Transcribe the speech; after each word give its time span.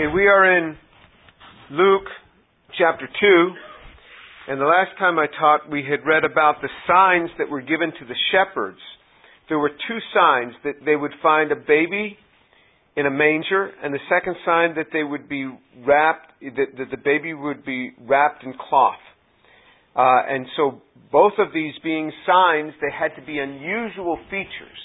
Okay, 0.00 0.14
we 0.14 0.28
are 0.28 0.56
in 0.56 0.78
Luke 1.70 2.06
chapter 2.78 3.06
2, 3.06 3.50
and 4.48 4.58
the 4.58 4.64
last 4.64 4.96
time 4.98 5.18
I 5.18 5.26
taught, 5.26 5.70
we 5.70 5.84
had 5.84 6.06
read 6.06 6.24
about 6.24 6.62
the 6.62 6.70
signs 6.86 7.28
that 7.36 7.50
were 7.50 7.60
given 7.60 7.90
to 7.90 8.06
the 8.06 8.14
shepherds. 8.32 8.78
There 9.50 9.58
were 9.58 9.68
two 9.68 9.98
signs 10.14 10.54
that 10.64 10.86
they 10.86 10.96
would 10.96 11.10
find 11.22 11.52
a 11.52 11.56
baby 11.56 12.16
in 12.96 13.04
a 13.04 13.10
manger, 13.10 13.72
and 13.84 13.92
the 13.92 13.98
second 14.08 14.36
sign 14.46 14.74
that 14.76 14.86
they 14.90 15.04
would 15.04 15.28
be 15.28 15.44
wrapped, 15.84 16.32
that, 16.40 16.78
that 16.78 16.90
the 16.90 16.96
baby 16.96 17.34
would 17.34 17.62
be 17.66 17.92
wrapped 18.00 18.42
in 18.42 18.54
cloth. 18.54 18.94
Uh, 19.94 20.22
and 20.26 20.46
so, 20.56 20.80
both 21.12 21.34
of 21.36 21.52
these 21.52 21.74
being 21.84 22.10
signs, 22.26 22.72
they 22.80 22.90
had 22.90 23.14
to 23.20 23.26
be 23.26 23.38
unusual 23.38 24.18
features 24.30 24.80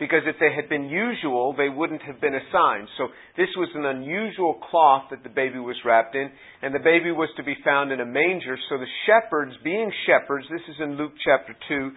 because 0.00 0.24
if 0.24 0.36
they 0.40 0.48
had 0.48 0.70
been 0.70 0.88
usual, 0.88 1.54
they 1.54 1.68
wouldn't 1.68 2.00
have 2.02 2.20
been 2.22 2.34
a 2.34 2.40
sign. 2.50 2.88
So 2.96 3.08
this 3.36 3.52
was 3.54 3.68
an 3.74 3.84
unusual 3.84 4.58
cloth 4.70 5.12
that 5.12 5.22
the 5.22 5.28
baby 5.28 5.60
was 5.60 5.76
wrapped 5.84 6.16
in, 6.16 6.32
and 6.62 6.74
the 6.74 6.80
baby 6.80 7.12
was 7.12 7.28
to 7.36 7.44
be 7.44 7.54
found 7.62 7.92
in 7.92 8.00
a 8.00 8.06
manger. 8.06 8.56
So 8.70 8.78
the 8.78 8.88
shepherds, 9.04 9.52
being 9.62 9.92
shepherds, 10.08 10.46
this 10.50 10.64
is 10.72 10.80
in 10.80 10.96
Luke 10.96 11.12
chapter 11.22 11.54
2, 11.68 11.90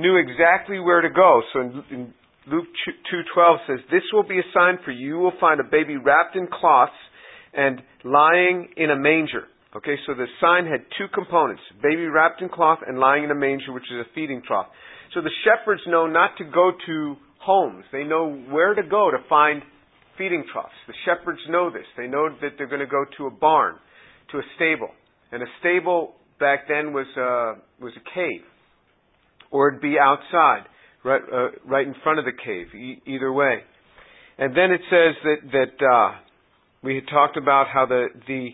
knew 0.00 0.16
exactly 0.16 0.78
where 0.78 1.02
to 1.02 1.10
go. 1.10 1.42
So 1.52 1.60
in, 1.60 1.82
in 1.90 2.14
Luke 2.46 2.70
2:12 3.10 3.66
says, 3.66 3.80
"This 3.90 4.06
will 4.12 4.22
be 4.22 4.38
a 4.38 4.52
sign 4.54 4.78
for 4.84 4.92
you. 4.92 5.08
You 5.08 5.18
will 5.18 5.38
find 5.40 5.58
a 5.58 5.64
baby 5.64 5.96
wrapped 5.96 6.36
in 6.36 6.46
cloths 6.46 6.96
and 7.52 7.82
lying 8.04 8.72
in 8.76 8.90
a 8.90 8.96
manger." 8.96 9.48
Okay, 9.74 9.98
so 10.06 10.14
the 10.14 10.26
sign 10.40 10.64
had 10.64 10.86
two 10.96 11.08
components: 11.12 11.62
baby 11.82 12.06
wrapped 12.06 12.40
in 12.40 12.48
cloth 12.48 12.78
and 12.86 12.98
lying 12.98 13.24
in 13.24 13.30
a 13.32 13.34
manger, 13.34 13.72
which 13.72 13.90
is 13.90 13.98
a 13.98 14.08
feeding 14.14 14.42
trough. 14.42 14.68
So 15.12 15.20
the 15.20 15.34
shepherds 15.44 15.82
know 15.86 16.06
not 16.06 16.36
to 16.38 16.44
go 16.44 16.72
to 16.86 17.16
homes. 17.48 17.84
They 17.92 18.04
know 18.04 18.30
where 18.50 18.74
to 18.74 18.82
go 18.82 19.10
to 19.10 19.16
find 19.26 19.62
feeding 20.18 20.44
troughs. 20.52 20.74
The 20.86 20.92
shepherds 21.06 21.40
know 21.48 21.70
this. 21.70 21.86
They 21.96 22.06
know 22.06 22.28
that 22.42 22.50
they're 22.58 22.68
going 22.68 22.80
to 22.80 22.86
go 22.86 23.04
to 23.16 23.26
a 23.26 23.30
barn, 23.30 23.76
to 24.32 24.38
a 24.38 24.42
stable. 24.56 24.90
And 25.32 25.42
a 25.42 25.46
stable 25.60 26.12
back 26.38 26.68
then 26.68 26.92
was 26.92 27.06
a, 27.16 27.82
was 27.82 27.94
a 27.96 28.04
cave. 28.14 28.44
Or 29.50 29.68
it'd 29.68 29.80
be 29.80 29.96
outside, 29.98 30.64
right, 31.04 31.22
uh, 31.22 31.48
right 31.64 31.86
in 31.86 31.94
front 32.02 32.18
of 32.18 32.26
the 32.26 32.32
cave, 32.32 32.66
e- 32.74 33.00
either 33.06 33.32
way. 33.32 33.60
And 34.36 34.54
then 34.54 34.70
it 34.70 34.82
says 34.90 35.14
that, 35.24 35.52
that 35.52 35.86
uh, 35.86 36.18
we 36.82 36.96
had 36.96 37.04
talked 37.08 37.38
about 37.38 37.68
how 37.72 37.86
the, 37.86 38.08
the 38.26 38.50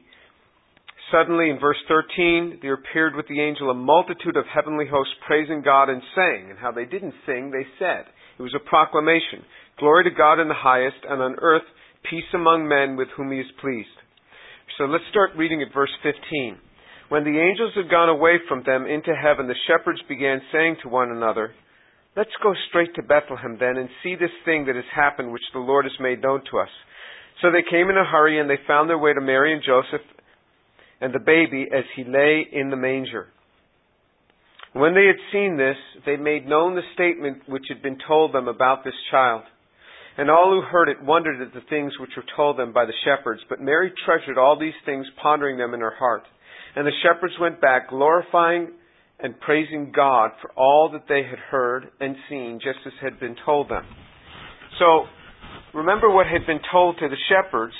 Suddenly, 1.12 1.50
in 1.50 1.60
verse 1.60 1.76
13, 1.86 2.60
there 2.62 2.74
appeared 2.74 3.14
with 3.14 3.28
the 3.28 3.40
angel 3.40 3.70
a 3.70 3.74
multitude 3.74 4.36
of 4.36 4.44
heavenly 4.52 4.86
hosts 4.90 5.12
praising 5.26 5.62
God 5.62 5.90
and 5.90 6.02
saying, 6.16 6.50
and 6.50 6.58
how 6.58 6.72
they 6.72 6.86
didn't 6.86 7.14
sing, 7.26 7.50
they 7.50 7.66
said. 7.78 8.06
It 8.38 8.42
was 8.42 8.54
a 8.54 8.68
proclamation. 8.68 9.44
Glory 9.78 10.04
to 10.04 10.10
God 10.10 10.40
in 10.40 10.48
the 10.48 10.54
highest, 10.54 11.02
and 11.08 11.22
on 11.22 11.36
earth 11.40 11.66
peace 12.08 12.28
among 12.34 12.68
men 12.68 12.96
with 12.96 13.08
whom 13.16 13.32
he 13.32 13.38
is 13.38 13.60
pleased. 13.60 13.88
So 14.78 14.84
let's 14.84 15.04
start 15.10 15.30
reading 15.36 15.62
at 15.62 15.72
verse 15.72 15.92
15. 16.02 16.58
When 17.08 17.24
the 17.24 17.38
angels 17.38 17.72
had 17.76 17.90
gone 17.90 18.08
away 18.08 18.38
from 18.48 18.62
them 18.64 18.86
into 18.86 19.14
heaven, 19.14 19.46
the 19.46 19.54
shepherds 19.68 20.00
began 20.08 20.40
saying 20.52 20.76
to 20.82 20.88
one 20.88 21.10
another, 21.10 21.52
Let's 22.16 22.30
go 22.42 22.54
straight 22.68 22.94
to 22.94 23.02
Bethlehem 23.02 23.56
then 23.58 23.76
and 23.76 23.88
see 24.02 24.14
this 24.14 24.34
thing 24.44 24.66
that 24.66 24.76
has 24.76 24.84
happened 24.94 25.32
which 25.32 25.42
the 25.52 25.58
Lord 25.58 25.84
has 25.84 25.98
made 25.98 26.22
known 26.22 26.42
to 26.50 26.58
us. 26.58 26.70
So 27.42 27.50
they 27.50 27.68
came 27.68 27.90
in 27.90 27.96
a 27.96 28.04
hurry 28.04 28.40
and 28.40 28.48
they 28.48 28.58
found 28.66 28.88
their 28.88 28.98
way 28.98 29.12
to 29.12 29.20
Mary 29.20 29.52
and 29.52 29.62
Joseph 29.64 30.06
and 31.00 31.12
the 31.12 31.18
baby 31.18 31.66
as 31.72 31.84
he 31.96 32.04
lay 32.04 32.46
in 32.50 32.70
the 32.70 32.76
manger. 32.76 33.28
When 34.74 34.94
they 34.94 35.06
had 35.06 35.22
seen 35.32 35.56
this, 35.56 35.76
they 36.04 36.16
made 36.16 36.48
known 36.48 36.74
the 36.74 36.82
statement 36.94 37.48
which 37.48 37.64
had 37.68 37.80
been 37.80 37.96
told 38.08 38.34
them 38.34 38.48
about 38.48 38.82
this 38.82 38.94
child. 39.10 39.44
And 40.18 40.28
all 40.28 40.50
who 40.50 40.62
heard 40.62 40.88
it 40.88 41.02
wondered 41.02 41.40
at 41.40 41.54
the 41.54 41.66
things 41.70 41.92
which 41.98 42.10
were 42.16 42.24
told 42.36 42.58
them 42.58 42.72
by 42.72 42.84
the 42.84 42.92
shepherds. 43.04 43.40
But 43.48 43.60
Mary 43.60 43.92
treasured 44.04 44.36
all 44.36 44.58
these 44.58 44.74
things, 44.84 45.06
pondering 45.22 45.58
them 45.58 45.74
in 45.74 45.80
her 45.80 45.94
heart. 45.96 46.24
And 46.74 46.86
the 46.86 46.92
shepherds 47.02 47.34
went 47.40 47.60
back, 47.60 47.88
glorifying 47.88 48.72
and 49.20 49.38
praising 49.40 49.92
God 49.94 50.32
for 50.42 50.50
all 50.56 50.90
that 50.92 51.04
they 51.08 51.22
had 51.22 51.38
heard 51.38 51.90
and 52.00 52.16
seen, 52.28 52.58
just 52.62 52.78
as 52.84 52.92
had 53.00 53.20
been 53.20 53.36
told 53.44 53.68
them. 53.70 53.84
So, 54.80 55.04
remember 55.72 56.10
what 56.10 56.26
had 56.26 56.46
been 56.46 56.60
told 56.72 56.98
to 56.98 57.08
the 57.08 57.16
shepherds 57.28 57.74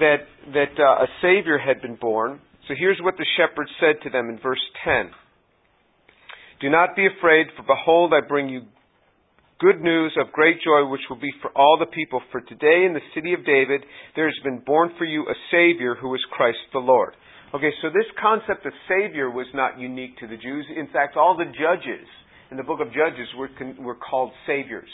that 0.00 0.24
that 0.54 0.72
uh, 0.78 1.04
a 1.04 1.06
Savior 1.20 1.58
had 1.58 1.82
been 1.82 1.96
born. 1.96 2.40
So 2.68 2.74
here's 2.78 2.98
what 3.02 3.16
the 3.18 3.26
shepherds 3.36 3.70
said 3.78 4.02
to 4.04 4.10
them 4.10 4.30
in 4.30 4.38
verse 4.38 4.62
10. 4.84 5.10
Do 6.62 6.70
not 6.70 6.94
be 6.94 7.08
afraid, 7.10 7.48
for 7.56 7.64
behold, 7.66 8.14
I 8.14 8.24
bring 8.24 8.48
you 8.48 8.62
good 9.58 9.80
news 9.80 10.14
of 10.16 10.30
great 10.30 10.62
joy, 10.62 10.88
which 10.88 11.02
will 11.10 11.18
be 11.18 11.34
for 11.42 11.50
all 11.58 11.76
the 11.76 11.90
people. 11.90 12.22
For 12.30 12.40
today 12.40 12.86
in 12.86 12.94
the 12.94 13.02
city 13.16 13.34
of 13.34 13.44
David 13.44 13.82
there 14.14 14.26
has 14.26 14.38
been 14.44 14.62
born 14.64 14.92
for 14.96 15.04
you 15.04 15.22
a 15.22 15.34
Savior 15.50 15.96
who 15.96 16.14
is 16.14 16.20
Christ 16.30 16.62
the 16.72 16.78
Lord. 16.78 17.14
Okay, 17.52 17.72
so 17.82 17.88
this 17.88 18.06
concept 18.14 18.64
of 18.64 18.72
Savior 18.88 19.28
was 19.28 19.48
not 19.54 19.76
unique 19.76 20.16
to 20.18 20.28
the 20.28 20.36
Jews. 20.36 20.64
In 20.78 20.86
fact, 20.86 21.16
all 21.16 21.36
the 21.36 21.50
judges 21.50 22.06
in 22.52 22.56
the 22.56 22.62
book 22.62 22.78
of 22.78 22.94
Judges 22.94 23.26
were, 23.36 23.50
were 23.82 23.98
called 23.98 24.30
Saviors. 24.46 24.88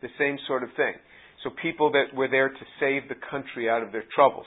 The 0.00 0.08
same 0.18 0.38
sort 0.48 0.62
of 0.62 0.70
thing. 0.78 0.94
So 1.44 1.50
people 1.60 1.92
that 1.92 2.16
were 2.16 2.28
there 2.28 2.48
to 2.48 2.64
save 2.80 3.10
the 3.10 3.20
country 3.30 3.68
out 3.68 3.82
of 3.82 3.92
their 3.92 4.04
troubles. 4.14 4.46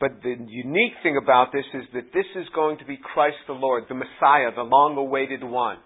But 0.00 0.22
the 0.22 0.34
unique 0.48 0.96
thing 1.02 1.20
about 1.22 1.52
this 1.52 1.66
is 1.74 1.84
that 1.92 2.12
this 2.14 2.26
is 2.36 2.46
going 2.54 2.78
to 2.78 2.86
be 2.86 2.96
Christ 2.96 3.36
the 3.46 3.52
Lord, 3.52 3.84
the 3.90 3.94
Messiah, 3.94 4.48
the 4.56 4.62
long 4.62 4.96
awaited 4.96 5.44
one. 5.44 5.76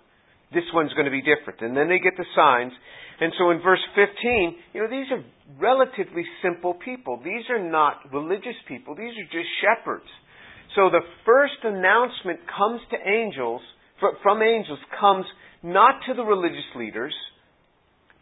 This 0.52 0.64
one's 0.74 0.92
going 0.94 1.06
to 1.06 1.14
be 1.14 1.22
different. 1.22 1.60
And 1.60 1.76
then 1.76 1.88
they 1.88 1.98
get 1.98 2.16
the 2.16 2.26
signs. 2.34 2.72
And 3.20 3.32
so 3.38 3.50
in 3.50 3.62
verse 3.62 3.82
15, 3.94 4.56
you 4.74 4.82
know, 4.82 4.90
these 4.90 5.06
are 5.12 5.22
relatively 5.60 6.24
simple 6.42 6.74
people. 6.74 7.20
These 7.22 7.44
are 7.50 7.62
not 7.62 8.12
religious 8.12 8.58
people. 8.66 8.94
These 8.94 9.14
are 9.14 9.28
just 9.30 9.48
shepherds. 9.62 10.08
So 10.74 10.90
the 10.90 11.02
first 11.26 11.62
announcement 11.62 12.40
comes 12.46 12.80
to 12.90 12.96
angels, 12.96 13.60
from 14.22 14.42
angels, 14.42 14.78
comes 14.98 15.26
not 15.62 16.00
to 16.08 16.14
the 16.14 16.22
religious 16.22 16.66
leaders. 16.76 17.14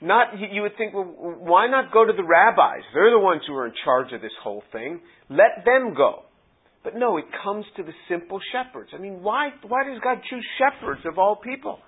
Not, 0.00 0.38
you 0.38 0.62
would 0.62 0.76
think, 0.76 0.94
well, 0.94 1.04
why 1.04 1.66
not 1.66 1.92
go 1.92 2.04
to 2.04 2.12
the 2.12 2.22
rabbis? 2.22 2.82
They're 2.94 3.10
the 3.10 3.18
ones 3.18 3.42
who 3.46 3.54
are 3.54 3.66
in 3.66 3.74
charge 3.84 4.12
of 4.12 4.20
this 4.20 4.32
whole 4.42 4.62
thing. 4.72 5.00
Let 5.28 5.64
them 5.64 5.94
go. 5.96 6.22
But 6.84 6.94
no, 6.94 7.18
it 7.18 7.24
comes 7.42 7.64
to 7.76 7.82
the 7.82 7.92
simple 8.08 8.38
shepherds. 8.52 8.90
I 8.94 8.98
mean, 8.98 9.22
why, 9.22 9.50
why 9.66 9.84
does 9.84 10.00
God 10.02 10.18
choose 10.30 10.46
shepherds 10.58 11.02
of 11.04 11.18
all 11.18 11.36
people? 11.36 11.80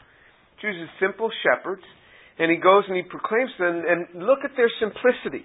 Chooses 0.61 0.89
simple 1.01 1.31
shepherds, 1.43 1.85
and 2.39 2.51
he 2.51 2.57
goes 2.57 2.85
and 2.89 2.97
he 2.97 3.03
proclaims 3.03 3.53
them, 3.59 3.83
and 3.85 4.25
look 4.25 4.41
at 4.45 4.57
their 4.57 4.71
simplicity. 4.81 5.45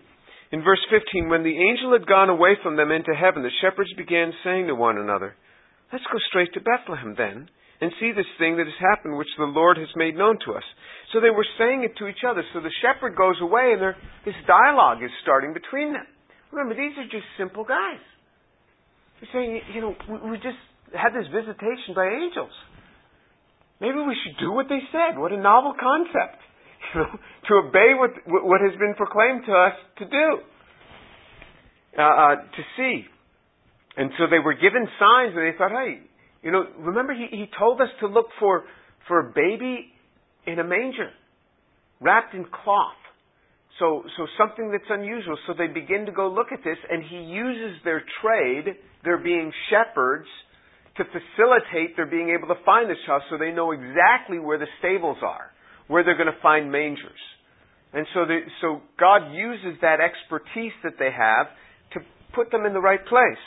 In 0.52 0.64
verse 0.64 0.81
15, 0.92 1.28
when 1.28 1.44
the 1.44 1.58
angel 1.58 1.92
had 1.92 2.08
gone 2.08 2.30
away 2.30 2.56
from 2.62 2.78
them 2.78 2.92
into 2.92 3.12
heaven, 3.12 3.44
the 3.44 3.52
shepherds 3.59 3.92
began 3.98 4.31
saying 4.44 4.68
to 4.68 4.75
one 4.75 4.98
another, 4.98 5.36
Let's 5.92 6.06
go 6.12 6.20
straight 6.30 6.54
to 6.54 6.62
Bethlehem 6.62 7.16
then, 7.18 7.50
and 7.81 7.92
see 8.00 8.12
this 8.12 8.30
thing 8.40 8.58
that 8.58 8.66
has 8.66 8.80
happened, 8.80 9.18
which 9.18 9.31
the 9.38 9.52
Lord 9.52 9.78
has 9.78 9.92
made 9.96 10.16
known 10.16 10.40
to 10.46 10.54
us. 10.54 10.64
So 11.14 11.20
they 11.20 11.30
were 11.30 11.46
saying 11.58 11.84
it 11.84 11.98
to 11.98 12.08
each 12.08 12.24
other. 12.28 12.44
So 12.54 12.62
the 12.62 12.74
shepherd 12.81 13.16
goes 13.16 13.38
away, 13.42 13.75
and 13.75 13.96
this 14.25 14.38
dialogue 14.48 15.04
is 15.04 15.12
starting 15.22 15.54
between 15.54 15.94
them. 15.94 16.08
Remember, 16.52 16.74
these 16.74 16.98
are 16.98 17.09
just 17.09 17.28
simple 17.38 17.64
guys. 17.64 18.02
They're 19.20 19.30
saying, 19.34 19.62
you 19.74 19.81
know, 19.81 19.96
we 20.30 20.38
just 20.38 20.59
had 20.94 21.12
this 21.12 21.28
visitation 21.31 21.96
by 21.96 22.08
angels. 22.08 22.54
Maybe 23.81 23.97
we 23.97 24.16
should 24.24 24.38
do 24.40 24.52
what 24.52 24.68
they 24.69 24.80
said. 24.91 25.19
What 25.19 25.31
a 25.31 25.38
novel 25.40 25.74
concept. 25.80 26.41
You 26.94 27.02
know, 27.02 27.08
to 27.47 27.68
obey 27.68 27.94
what, 27.97 28.12
what 28.46 28.62
has 28.62 28.78
been 28.78 28.94
proclaimed 28.96 29.41
to 29.47 29.52
us 29.52 29.74
to 29.97 30.06
do, 30.06 30.38
uh, 31.97 32.02
uh, 32.02 32.36
to 32.36 32.62
see. 32.78 33.06
And 33.97 34.12
so 34.18 34.25
they 34.30 34.38
were 34.38 34.53
given 34.53 34.88
signs 35.00 35.34
and 35.36 35.40
they 35.40 35.58
thought, 35.58 35.72
hey, 35.72 36.02
you 36.44 36.52
know, 36.52 36.63
remember 36.78 37.13
he, 37.13 37.28
he 37.31 37.46
told 37.58 37.81
us 37.81 37.88
to 38.02 38.08
look 38.08 38.28
for, 38.40 38.66
for 39.08 39.19
a 39.19 39.34
baby 39.34 39.92
in 40.46 40.59
a 40.59 40.63
manger, 40.63 41.09
wrapped 42.00 42.36
in 42.36 42.46
cloth. 42.46 42.94
So, 43.80 44.03
so 44.16 44.28
something 44.38 44.72
that's 44.72 44.90
unusual. 44.90 45.38
So 45.47 45.53
they 45.57 45.68
begin 45.68 46.06
to 46.06 46.12
go 46.12 46.30
look 46.30 46.47
at 46.53 46.63
this 46.63 46.77
and 46.89 47.04
he 47.04 47.18
uses 47.18 47.81
their 47.83 48.04
trade, 48.22 48.75
their 49.04 49.18
being 49.18 49.51
shepherds, 49.69 50.27
to 50.97 51.03
facilitate 51.03 51.95
their 51.95 52.06
being 52.06 52.36
able 52.38 52.47
to 52.53 52.62
find 52.63 52.89
this 52.89 52.97
child 53.06 53.24
so 53.30 53.38
they 53.38 53.51
know 53.51 53.71
exactly 53.71 54.39
where 54.39 54.57
the 54.57 54.68
stables 54.80 55.18
are, 55.21 55.51
where 55.88 56.03
they're 56.03 56.18
going 56.18 56.31
to 56.31 56.42
find 56.42 56.71
mangers. 56.71 57.19
And 57.94 58.06
so, 58.13 58.25
they, 58.25 58.39
so 58.62 58.81
God 59.00 59.33
uses 59.33 59.80
that 59.81 60.00
expertise 60.00 60.74
that 60.83 61.00
they 61.00 61.12
have 61.12 61.47
to 61.94 62.00
put 62.33 62.51
them 62.51 62.65
in 62.65 62.74
the 62.74 62.81
right 62.81 63.03
place. 63.06 63.44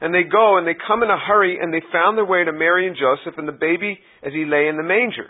And 0.00 0.12
they 0.12 0.24
go 0.24 0.58
and 0.58 0.66
they 0.66 0.74
come 0.74 1.02
in 1.02 1.08
a 1.08 1.18
hurry 1.18 1.58
and 1.60 1.72
they 1.72 1.80
found 1.92 2.18
their 2.18 2.24
way 2.24 2.44
to 2.44 2.52
Mary 2.52 2.86
and 2.86 2.96
Joseph 2.96 3.38
and 3.38 3.48
the 3.48 3.52
baby 3.52 3.98
as 4.22 4.32
he 4.32 4.44
lay 4.44 4.68
in 4.68 4.76
the 4.76 4.82
manger. 4.82 5.28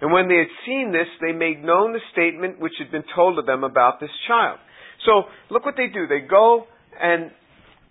And 0.00 0.12
when 0.12 0.28
they 0.28 0.36
had 0.36 0.52
seen 0.64 0.92
this, 0.92 1.08
they 1.20 1.32
made 1.32 1.62
known 1.62 1.92
the 1.92 2.00
statement 2.12 2.60
which 2.60 2.72
had 2.78 2.90
been 2.90 3.04
told 3.14 3.36
to 3.36 3.42
them 3.42 3.64
about 3.64 4.00
this 4.00 4.10
child. 4.26 4.58
So 5.04 5.24
look 5.50 5.64
what 5.64 5.76
they 5.76 5.88
do. 5.88 6.06
They 6.06 6.20
go 6.20 6.64
and 7.00 7.30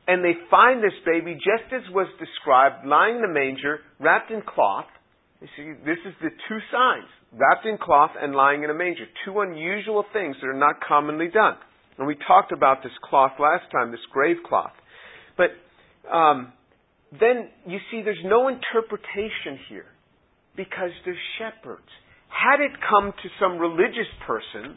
and 0.10 0.26
they 0.26 0.34
find 0.50 0.82
this 0.82 0.98
baby 1.06 1.38
just 1.38 1.70
as 1.70 1.86
was 1.94 2.08
described, 2.18 2.82
lying 2.84 3.18
in 3.18 3.22
the 3.22 3.30
manger, 3.30 3.86
wrapped 4.00 4.32
in 4.32 4.42
cloth. 4.42 4.90
You 5.40 5.48
see, 5.56 5.72
this 5.86 6.02
is 6.02 6.18
the 6.20 6.34
two 6.50 6.60
signs 6.74 7.06
wrapped 7.32 7.68
in 7.68 7.78
cloth 7.78 8.18
and 8.20 8.34
lying 8.34 8.64
in 8.64 8.72
a 8.72 8.74
manger. 8.74 9.06
Two 9.24 9.40
unusual 9.42 10.04
things 10.12 10.36
that 10.42 10.48
are 10.48 10.58
not 10.58 10.82
commonly 10.82 11.28
done. 11.28 11.62
And 12.00 12.08
we 12.08 12.18
talked 12.26 12.52
about 12.52 12.82
this 12.82 12.92
cloth 13.08 13.34
last 13.40 13.70
time, 13.72 13.92
this 13.92 14.02
grave 14.12 14.38
cloth. 14.48 14.74
But 15.38 15.54
um, 16.10 16.54
then 17.14 17.54
you 17.68 17.78
see 17.92 18.02
there's 18.02 18.26
no 18.26 18.48
interpretation 18.48 19.62
here 19.70 19.94
because 20.58 20.90
they're 21.06 21.22
shepherds. 21.38 21.86
Had 22.34 22.66
it 22.66 22.72
come 22.82 23.14
to 23.14 23.30
some 23.40 23.60
religious 23.60 24.10
person, 24.26 24.74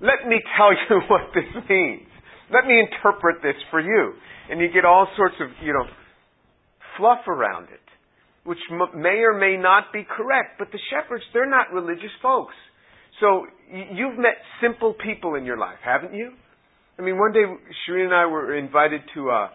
let 0.00 0.28
me 0.28 0.38
tell 0.56 0.70
you 0.88 1.02
what 1.10 1.34
this 1.34 1.50
means. 1.68 2.06
Let 2.52 2.66
me 2.66 2.78
interpret 2.78 3.42
this 3.42 3.58
for 3.72 3.80
you. 3.80 4.14
And 4.50 4.60
you 4.60 4.68
get 4.72 4.84
all 4.84 5.06
sorts 5.16 5.36
of, 5.40 5.48
you 5.64 5.72
know, 5.72 5.86
fluff 6.96 7.26
around 7.26 7.64
it, 7.64 7.80
which 8.44 8.58
may 8.94 9.22
or 9.22 9.38
may 9.38 9.56
not 9.56 9.92
be 9.92 10.04
correct. 10.04 10.58
But 10.58 10.68
the 10.72 10.78
shepherds, 10.90 11.24
they're 11.32 11.48
not 11.48 11.72
religious 11.72 12.12
folks. 12.20 12.54
So 13.20 13.46
you've 13.70 14.18
met 14.18 14.34
simple 14.60 14.94
people 14.94 15.36
in 15.36 15.44
your 15.44 15.58
life, 15.58 15.78
haven't 15.84 16.14
you? 16.14 16.32
I 16.98 17.02
mean, 17.02 17.18
one 17.18 17.32
day 17.32 17.44
Shereen 17.88 18.06
and 18.06 18.14
I 18.14 18.26
were 18.26 18.56
invited 18.56 19.00
to 19.14 19.30
a 19.30 19.50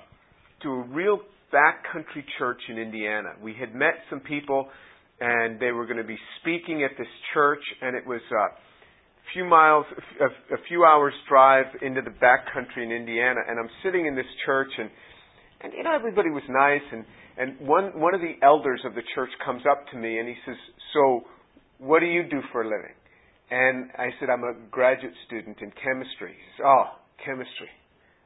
to 0.64 0.70
a 0.70 0.84
real 0.84 1.20
backcountry 1.54 2.24
church 2.40 2.60
in 2.70 2.78
Indiana. 2.78 3.34
We 3.42 3.54
had 3.60 3.76
met 3.76 3.94
some 4.10 4.22
people, 4.22 4.68
and 5.20 5.60
they 5.60 5.72
were 5.72 5.86
going 5.86 5.98
to 5.98 6.04
be 6.04 6.18
speaking 6.42 6.84
at 6.84 6.98
this 6.98 7.08
church, 7.34 7.62
and 7.82 7.96
it 7.96 8.06
was 8.08 8.22
a 8.32 8.67
few 9.34 9.46
miles, 9.46 9.86
a, 10.22 10.56
a 10.56 10.58
few 10.68 10.86
hours 10.86 11.14
drive 11.28 11.66
into 11.82 12.02
the 12.02 12.12
backcountry 12.12 12.84
in 12.84 12.92
Indiana. 12.92 13.42
And 13.48 13.60
I'm 13.60 13.70
sitting 13.84 14.06
in 14.06 14.16
this 14.16 14.30
church, 14.46 14.72
and 14.78 14.90
and 15.62 15.74
you 15.74 15.84
know 15.84 15.94
everybody 15.94 16.30
was 16.30 16.44
nice, 16.50 16.86
and 16.92 17.06
and 17.38 17.68
one 17.68 18.00
one 18.00 18.14
of 18.14 18.22
the 18.22 18.36
elders 18.44 18.82
of 18.86 18.96
the 18.96 19.04
church 19.16 19.30
comes 19.46 19.64
up 19.70 19.86
to 19.92 19.98
me, 19.98 20.20
and 20.20 20.28
he 20.28 20.36
says, 20.46 20.56
"So, 20.94 21.22
what 21.80 22.00
do 22.00 22.06
you 22.06 22.24
do 22.30 22.42
for 22.52 22.64
a 22.64 22.66
living?" 22.66 22.98
And 23.50 23.92
I 23.96 24.10
said, 24.20 24.30
I'm 24.30 24.44
a 24.44 24.54
graduate 24.72 25.14
student 25.26 25.58
in 25.62 25.72
chemistry. 25.72 26.36
He 26.36 26.48
says, 26.58 26.66
Oh, 26.68 27.00
chemistry. 27.24 27.72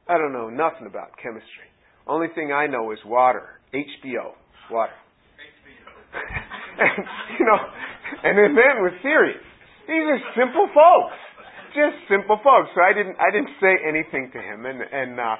I 0.08 0.18
don't 0.18 0.32
know 0.32 0.50
nothing 0.50 0.86
about 0.86 1.14
chemistry. 1.22 1.70
Only 2.06 2.26
thing 2.34 2.50
I 2.50 2.66
know 2.66 2.90
is 2.90 2.98
water. 3.06 3.60
H2O. 3.72 4.34
Water. 4.70 4.98
and, 6.78 7.06
you 7.38 7.46
know, 7.46 7.58
and 8.24 8.36
the 8.36 8.48
man 8.50 8.82
was 8.82 8.92
serious. 9.02 9.42
These 9.88 10.06
are 10.06 10.20
simple 10.38 10.68
folks. 10.70 11.18
Just 11.74 11.96
simple 12.06 12.38
folks. 12.44 12.70
So 12.76 12.80
I 12.84 12.92
didn't, 12.92 13.16
I 13.18 13.32
didn't 13.32 13.56
say 13.58 13.74
anything 13.82 14.30
to 14.32 14.40
him. 14.40 14.66
And, 14.66 14.80
and, 14.80 15.18
uh, 15.18 15.36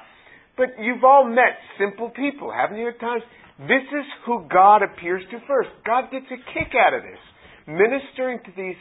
but 0.57 0.75
you've 0.79 1.03
all 1.03 1.25
met 1.25 1.57
simple 1.79 2.09
people, 2.09 2.51
haven't 2.51 2.77
you 2.77 2.89
at 2.89 2.99
times? 2.99 3.23
This 3.59 3.85
is 3.93 4.05
who 4.25 4.45
God 4.49 4.81
appears 4.81 5.21
to 5.31 5.37
first. 5.47 5.69
God 5.85 6.09
gets 6.11 6.25
a 6.33 6.39
kick 6.51 6.73
out 6.73 6.93
of 6.93 7.05
this. 7.05 7.21
Ministering 7.69 8.39
to 8.43 8.51
these 8.57 8.79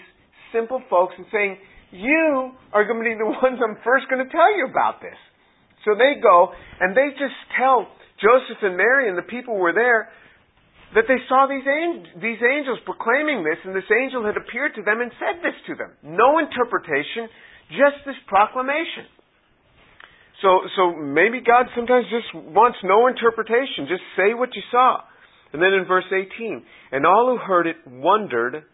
simple 0.50 0.82
folks 0.88 1.14
and 1.16 1.26
saying, 1.30 1.56
You 1.92 2.52
are 2.72 2.84
going 2.84 3.04
to 3.04 3.06
be 3.06 3.14
the 3.14 3.28
ones 3.42 3.60
I'm 3.60 3.76
first 3.84 4.08
going 4.08 4.24
to 4.24 4.32
tell 4.32 4.50
you 4.56 4.66
about 4.66 5.00
this. 5.00 5.16
So 5.84 5.94
they 5.94 6.20
go 6.20 6.52
and 6.80 6.96
they 6.96 7.10
just 7.18 7.36
tell 7.58 7.86
Joseph 8.20 8.62
and 8.62 8.76
Mary 8.76 9.08
and 9.08 9.18
the 9.18 9.26
people 9.26 9.58
were 9.58 9.72
there 9.72 10.08
that 10.94 11.08
they 11.08 11.20
saw 11.28 11.48
these, 11.48 11.64
angels, 11.64 12.08
these 12.20 12.42
angels 12.44 12.78
proclaiming 12.84 13.44
this, 13.44 13.56
and 13.64 13.74
this 13.74 13.88
angel 13.88 14.24
had 14.24 14.36
appeared 14.36 14.76
to 14.76 14.82
them 14.82 15.00
and 15.00 15.10
said 15.16 15.40
this 15.40 15.56
to 15.68 15.74
them. 15.74 15.96
No 16.04 16.38
interpretation, 16.38 17.32
just 17.72 18.04
this 18.04 18.18
proclamation. 18.28 19.08
So, 20.42 20.68
so 20.76 20.92
maybe 20.96 21.40
God 21.40 21.70
sometimes 21.74 22.04
just 22.10 22.28
wants 22.34 22.78
no 22.84 23.06
interpretation. 23.06 23.88
Just 23.88 24.02
say 24.18 24.34
what 24.34 24.50
you 24.54 24.62
saw. 24.70 25.00
And 25.52 25.62
then 25.62 25.72
in 25.72 25.84
verse 25.86 26.08
18, 26.10 26.64
and 26.92 27.06
all 27.06 27.30
who 27.30 27.38
heard 27.38 27.66
it 27.66 27.76
wondered 27.86 28.64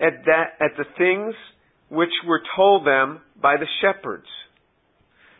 at, 0.00 0.24
that, 0.26 0.58
at 0.60 0.76
the 0.76 0.84
things 0.98 1.34
which 1.88 2.12
were 2.26 2.42
told 2.56 2.86
them 2.86 3.20
by 3.40 3.56
the 3.56 3.68
shepherds. 3.80 4.26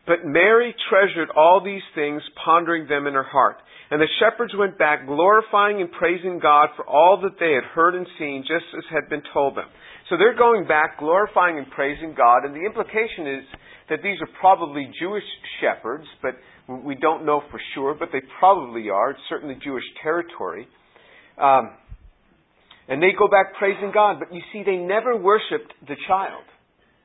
But 0.06 0.24
Mary 0.24 0.74
treasured 0.90 1.30
all 1.36 1.62
these 1.64 1.82
things, 1.94 2.22
pondering 2.44 2.88
them 2.88 3.06
in 3.06 3.14
her 3.14 3.22
heart. 3.22 3.56
And 3.90 4.00
the 4.00 4.08
shepherds 4.18 4.52
went 4.56 4.78
back, 4.78 5.06
glorifying 5.06 5.80
and 5.80 5.92
praising 5.92 6.40
God 6.40 6.70
for 6.76 6.86
all 6.86 7.20
that 7.22 7.38
they 7.38 7.52
had 7.52 7.64
heard 7.74 7.94
and 7.94 8.06
seen, 8.18 8.42
just 8.42 8.64
as 8.76 8.84
had 8.90 9.08
been 9.08 9.22
told 9.32 9.56
them. 9.56 9.68
So 10.08 10.16
they're 10.16 10.36
going 10.36 10.66
back, 10.66 10.98
glorifying 10.98 11.58
and 11.58 11.70
praising 11.70 12.14
God, 12.16 12.44
and 12.44 12.54
the 12.54 12.66
implication 12.66 13.38
is 13.38 13.44
that 13.90 14.00
these 14.02 14.18
are 14.20 14.28
probably 14.40 14.90
Jewish 14.98 15.24
shepherds, 15.60 16.06
but 16.22 16.34
we 16.84 16.94
don't 16.94 17.26
know 17.26 17.42
for 17.50 17.60
sure, 17.74 17.94
but 17.98 18.08
they 18.12 18.22
probably 18.38 18.88
are. 18.88 19.10
It's 19.10 19.20
certainly 19.28 19.56
Jewish 19.62 19.84
territory. 20.02 20.66
Um, 21.38 21.72
and 22.88 23.02
they 23.02 23.10
go 23.16 23.28
back 23.28 23.54
praising 23.58 23.90
God. 23.92 24.18
But 24.18 24.34
you 24.34 24.40
see, 24.52 24.62
they 24.64 24.76
never 24.76 25.16
worshiped 25.16 25.72
the 25.86 25.96
child. 26.08 26.44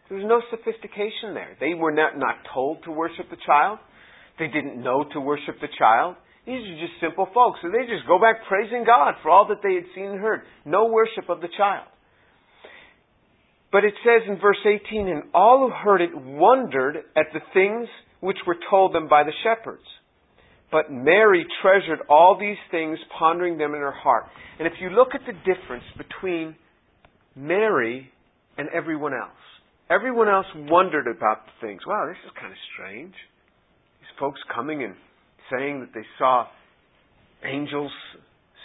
There 0.09 0.18
was 0.18 0.27
no 0.27 0.42
sophistication 0.50 1.33
there. 1.33 1.57
They 1.59 1.74
were 1.74 1.92
not, 1.92 2.18
not 2.18 2.36
told 2.54 2.83
to 2.83 2.92
worship 2.92 3.30
the 3.30 3.38
child. 3.45 3.80
They 4.39 4.48
didn't 4.48 4.81
know 4.81 5.04
to 5.13 5.19
worship 5.19 5.59
the 5.59 5.68
child. 5.77 6.15
These 6.45 6.63
are 6.63 6.80
just 6.80 7.01
simple 7.01 7.27
folks. 7.33 7.59
So 7.62 7.69
they 7.69 7.83
just 7.92 8.07
go 8.07 8.19
back 8.19 8.48
praising 8.48 8.86
God 8.86 9.15
for 9.21 9.30
all 9.30 9.48
that 9.50 9.59
they 9.62 9.75
had 9.75 9.83
seen 9.94 10.15
and 10.15 10.19
heard. 10.19 10.42
No 10.65 10.88
worship 10.88 11.30
of 11.30 11.42
the 11.42 11.50
child. 11.57 11.88
But 13.71 13.83
it 13.83 13.94
says 14.06 14.27
in 14.30 14.39
verse 14.39 14.63
18, 14.65 15.09
and 15.09 15.24
all 15.33 15.68
who 15.68 15.75
heard 15.75 16.01
it 16.01 16.15
wondered 16.15 17.04
at 17.18 17.27
the 17.33 17.42
things 17.54 17.89
which 18.21 18.38
were 18.48 18.56
told 18.69 18.95
them 18.95 19.09
by 19.09 19.24
the 19.24 19.33
shepherds. 19.44 19.83
But 20.71 20.92
Mary 20.92 21.45
treasured 21.62 22.00
all 22.09 22.38
these 22.39 22.57
things, 22.71 22.98
pondering 23.19 23.57
them 23.57 23.74
in 23.74 23.81
her 23.81 23.92
heart. 23.92 24.25
And 24.57 24.68
if 24.68 24.74
you 24.80 24.89
look 24.89 25.09
at 25.13 25.21
the 25.25 25.33
difference 25.33 25.83
between 25.98 26.56
Mary 27.36 28.09
and 28.57 28.69
everyone 28.69 29.13
else, 29.13 29.31
everyone 29.89 30.30
else 30.30 30.48
wondered 30.56 31.07
about 31.07 31.45
the 31.45 31.68
things. 31.68 31.81
Wow, 31.86 32.06
this 32.07 32.18
is 32.25 32.31
kind 32.39 32.51
of 32.51 32.60
strange. 32.74 33.13
These 34.00 34.13
folks 34.19 34.39
coming 34.54 34.84
and 34.84 34.95
saying 35.51 35.80
that 35.81 35.94
they 35.94 36.06
saw 36.18 36.48
angels 37.44 37.92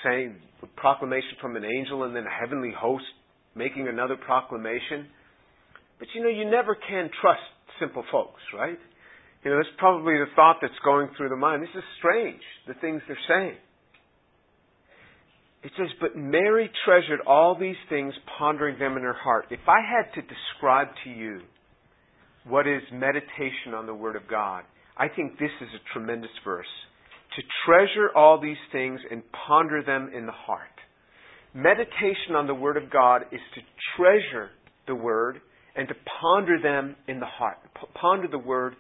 saying 0.05 0.37
a 0.63 0.67
proclamation 0.81 1.39
from 1.41 1.57
an 1.57 1.65
angel 1.65 2.05
and 2.05 2.15
then 2.15 2.25
a 2.25 2.41
heavenly 2.41 2.73
host 2.77 3.05
making 3.55 3.89
another 3.89 4.17
proclamation. 4.17 5.07
But 5.99 6.09
you 6.15 6.23
know, 6.23 6.31
you 6.31 6.51
never 6.51 6.75
can 6.75 7.11
trust 7.21 7.43
simple 7.79 8.05
folks, 8.11 8.41
right? 8.55 8.79
You 9.45 9.51
know, 9.51 9.57
that's 9.57 9.75
probably 9.79 10.15
the 10.15 10.31
thought 10.35 10.59
that's 10.63 10.79
going 10.85 11.09
through 11.17 11.29
the 11.29 11.37
mind. 11.37 11.63
This 11.63 11.75
is 11.77 11.85
strange, 11.99 12.43
the 12.67 12.75
things 12.75 13.03
they're 13.07 13.19
saying. 13.29 13.57
It 15.63 15.71
says, 15.77 15.89
But 16.01 16.17
Mary 16.17 16.71
treasured 16.85 17.21
all 17.27 17.57
these 17.59 17.77
things, 17.89 18.13
pondering 18.39 18.79
them 18.79 18.97
in 18.97 19.03
her 19.03 19.13
heart. 19.13 19.47
If 19.51 19.61
I 19.69 19.79
had 19.81 20.13
to 20.15 20.23
describe 20.23 20.89
to 21.05 21.11
you 21.11 21.41
what 22.49 22.67
is 22.67 22.83
meditation 22.93 23.75
on 23.77 23.87
the 23.87 23.95
Word 23.95 24.17
of 24.17 24.23
God, 24.29 24.65
I 24.97 25.09
think 25.09 25.39
this 25.39 25.51
is 25.61 25.69
a 25.75 25.93
tremendous 25.93 26.31
verse. 26.45 26.67
To 27.37 27.43
treasure 27.65 28.11
all 28.15 28.41
these 28.41 28.61
things 28.73 29.01
and 29.11 29.23
ponder 29.47 29.83
them 29.83 30.11
in 30.15 30.27
the 30.27 30.33
heart. 30.33 30.69
Meditation 31.55 32.35
on 32.37 32.47
the 32.47 32.55
Word 32.55 32.77
of 32.77 32.91
God 32.91 33.23
is 33.31 33.41
to 33.55 33.61
treasure 33.97 34.51
the 34.87 34.95
Word 34.95 35.41
and 35.77 35.89
to 35.89 35.95
ponder 36.21 36.61
them 36.61 36.97
in 37.09 37.21
the 37.21 37.27
heart. 37.27 37.59
P- 37.75 37.87
ponder 37.95 38.29
the 38.29 38.39
Word 38.39 38.75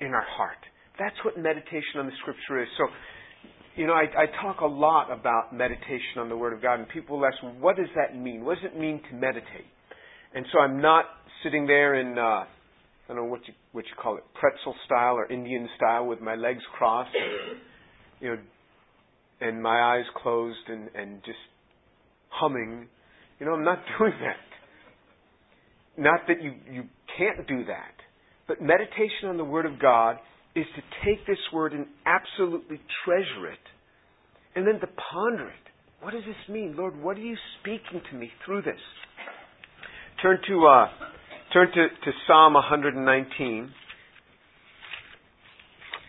in 0.00 0.08
our 0.08 0.26
heart. 0.36 0.58
That's 0.98 1.16
what 1.24 1.38
meditation 1.38 2.00
on 2.00 2.06
the 2.06 2.12
Scripture 2.20 2.62
is. 2.62 2.68
So, 2.76 2.84
you 3.76 3.86
know, 3.86 3.92
I, 3.92 4.04
I 4.16 4.26
talk 4.42 4.60
a 4.60 4.66
lot 4.66 5.10
about 5.10 5.52
meditation 5.52 6.18
on 6.18 6.28
the 6.28 6.36
Word 6.36 6.52
of 6.52 6.62
God, 6.62 6.78
and 6.78 6.88
people 6.88 7.24
ask, 7.24 7.36
what 7.60 7.76
does 7.76 7.88
that 7.96 8.16
mean? 8.16 8.44
What 8.44 8.56
does 8.56 8.70
it 8.72 8.78
mean 8.78 9.00
to 9.10 9.16
meditate? 9.16 9.66
And 10.34 10.46
so 10.52 10.60
I'm 10.60 10.80
not 10.80 11.06
sitting 11.42 11.66
there 11.66 11.94
in, 11.94 12.16
uh, 12.16 12.22
I 12.22 12.46
don't 13.08 13.16
know 13.16 13.24
what 13.24 13.40
you, 13.46 13.54
what 13.72 13.84
you 13.84 13.92
call 14.00 14.16
it, 14.16 14.24
pretzel 14.34 14.74
style 14.86 15.14
or 15.14 15.30
Indian 15.30 15.68
style 15.76 16.06
with 16.06 16.20
my 16.20 16.36
legs 16.36 16.62
crossed, 16.76 17.14
and, 17.14 17.60
you 18.20 18.28
know, 18.30 18.38
and 19.40 19.60
my 19.60 19.96
eyes 19.96 20.04
closed 20.22 20.68
and, 20.68 20.88
and 20.94 21.22
just 21.24 21.38
humming. 22.28 22.86
You 23.40 23.46
know, 23.46 23.52
I'm 23.52 23.64
not 23.64 23.80
doing 23.98 24.12
that. 24.20 26.02
Not 26.02 26.20
that 26.28 26.42
you, 26.42 26.54
you 26.70 26.84
can't 27.18 27.46
do 27.46 27.64
that. 27.66 27.94
But 28.46 28.60
meditation 28.60 29.28
on 29.28 29.36
the 29.36 29.44
Word 29.44 29.66
of 29.66 29.80
God 29.80 30.16
is 30.56 30.66
to 30.76 30.82
take 31.04 31.26
this 31.26 31.38
Word 31.52 31.72
and 31.72 31.86
absolutely 32.06 32.80
treasure 33.04 33.50
it, 33.50 33.58
and 34.54 34.66
then 34.66 34.80
to 34.80 34.86
ponder 35.12 35.48
it. 35.48 35.64
What 36.00 36.12
does 36.12 36.22
this 36.26 36.54
mean? 36.54 36.74
Lord, 36.76 37.00
what 37.00 37.16
are 37.16 37.20
you 37.20 37.36
speaking 37.60 38.00
to 38.10 38.16
me 38.16 38.30
through 38.44 38.62
this? 38.62 38.80
Turn 40.22 40.38
to, 40.48 40.66
uh, 40.66 40.86
turn 41.52 41.68
to, 41.68 41.88
to 41.88 42.10
Psalm 42.26 42.54
119. 42.54 43.70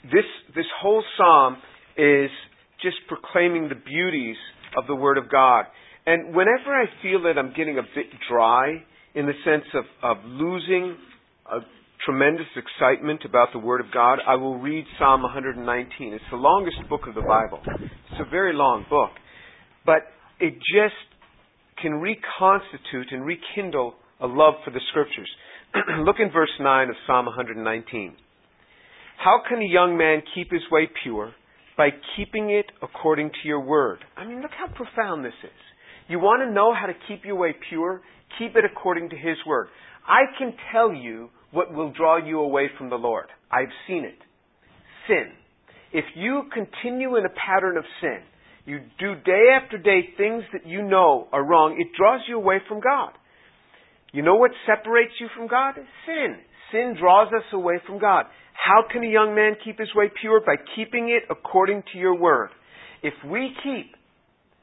This, 0.05 0.23
this 0.55 0.65
whole 0.81 1.03
psalm 1.17 1.57
is 1.97 2.29
just 2.81 2.97
proclaiming 3.07 3.69
the 3.69 3.75
beauties 3.75 4.35
of 4.77 4.85
the 4.87 4.95
Word 4.95 5.17
of 5.17 5.31
God. 5.31 5.65
And 6.05 6.35
whenever 6.35 6.71
I 6.71 6.85
feel 7.01 7.23
that 7.23 7.39
I'm 7.39 7.53
getting 7.55 7.79
a 7.79 7.83
bit 7.95 8.05
dry, 8.29 8.83
in 9.15 9.25
the 9.25 9.33
sense 9.45 9.63
of, 9.73 9.85
of 10.03 10.23
losing 10.25 10.97
a 11.49 11.59
tremendous 12.05 12.47
excitement 12.55 13.21
about 13.25 13.49
the 13.51 13.59
Word 13.59 13.81
of 13.81 13.87
God, 13.91 14.19
I 14.27 14.35
will 14.35 14.59
read 14.59 14.85
Psalm 14.99 15.23
119. 15.23 16.13
It's 16.13 16.23
the 16.29 16.37
longest 16.37 16.77
book 16.89 17.01
of 17.07 17.15
the 17.15 17.21
Bible. 17.21 17.61
It's 17.65 18.21
a 18.25 18.29
very 18.29 18.53
long 18.53 18.85
book. 18.89 19.09
But 19.85 20.03
it 20.39 20.53
just 20.53 20.95
can 21.81 21.93
reconstitute 21.93 23.07
and 23.11 23.25
rekindle 23.25 23.95
a 24.21 24.27
love 24.27 24.55
for 24.63 24.71
the 24.71 24.79
Scriptures. 24.89 25.29
Look 26.05 26.17
in 26.19 26.31
verse 26.31 26.53
9 26.59 26.89
of 26.89 26.95
Psalm 27.07 27.25
119. 27.25 28.15
How 29.17 29.41
can 29.47 29.59
a 29.59 29.67
young 29.67 29.97
man 29.97 30.21
keep 30.33 30.51
his 30.51 30.61
way 30.71 30.87
pure? 31.03 31.33
by 31.77 31.89
keeping 32.15 32.51
it 32.51 32.65
according 32.81 33.29
to 33.29 33.47
your 33.47 33.59
word. 33.59 33.99
I 34.15 34.25
mean, 34.25 34.41
look 34.41 34.51
how 34.57 34.67
profound 34.73 35.25
this 35.25 35.33
is. 35.43 35.49
You 36.07 36.19
want 36.19 36.47
to 36.47 36.53
know 36.53 36.73
how 36.73 36.85
to 36.85 36.93
keep 37.07 37.25
your 37.25 37.35
way 37.35 37.53
pure? 37.69 38.01
Keep 38.39 38.55
it 38.55 38.63
according 38.63 39.09
to 39.09 39.15
His 39.15 39.37
word. 39.45 39.67
I 40.07 40.21
can 40.37 40.53
tell 40.71 40.93
you 40.93 41.29
what 41.55 41.73
will 41.73 41.91
draw 41.91 42.17
you 42.17 42.39
away 42.39 42.69
from 42.77 42.89
the 42.89 42.97
Lord. 42.97 43.27
I've 43.49 43.73
seen 43.87 44.03
it. 44.03 44.19
Sin. 45.07 45.31
If 45.93 46.03
you 46.15 46.43
continue 46.53 47.15
in 47.15 47.25
a 47.25 47.29
pattern 47.29 47.77
of 47.77 47.85
sin, 48.01 48.19
you 48.65 48.79
do 48.99 49.15
day 49.15 49.55
after 49.61 49.77
day 49.77 50.09
things 50.17 50.43
that 50.51 50.67
you 50.67 50.83
know 50.83 51.27
are 51.31 51.43
wrong, 51.43 51.77
it 51.79 51.95
draws 51.97 52.21
you 52.27 52.35
away 52.35 52.57
from 52.67 52.81
God. 52.81 53.13
You 54.11 54.21
know 54.21 54.35
what 54.35 54.51
separates 54.65 55.13
you 55.19 55.27
from 55.35 55.47
God? 55.47 55.75
Sin. 56.05 56.35
Sin 56.71 56.95
draws 56.99 57.27
us 57.27 57.45
away 57.53 57.75
from 57.87 57.99
God. 57.99 58.25
How 58.53 58.83
can 58.91 59.03
a 59.03 59.07
young 59.07 59.33
man 59.35 59.53
keep 59.63 59.79
his 59.79 59.93
way 59.95 60.11
pure? 60.19 60.41
By 60.45 60.55
keeping 60.75 61.09
it 61.09 61.23
according 61.29 61.83
to 61.93 61.99
your 61.99 62.19
word. 62.19 62.49
If 63.01 63.13
we 63.29 63.51
keep 63.63 63.95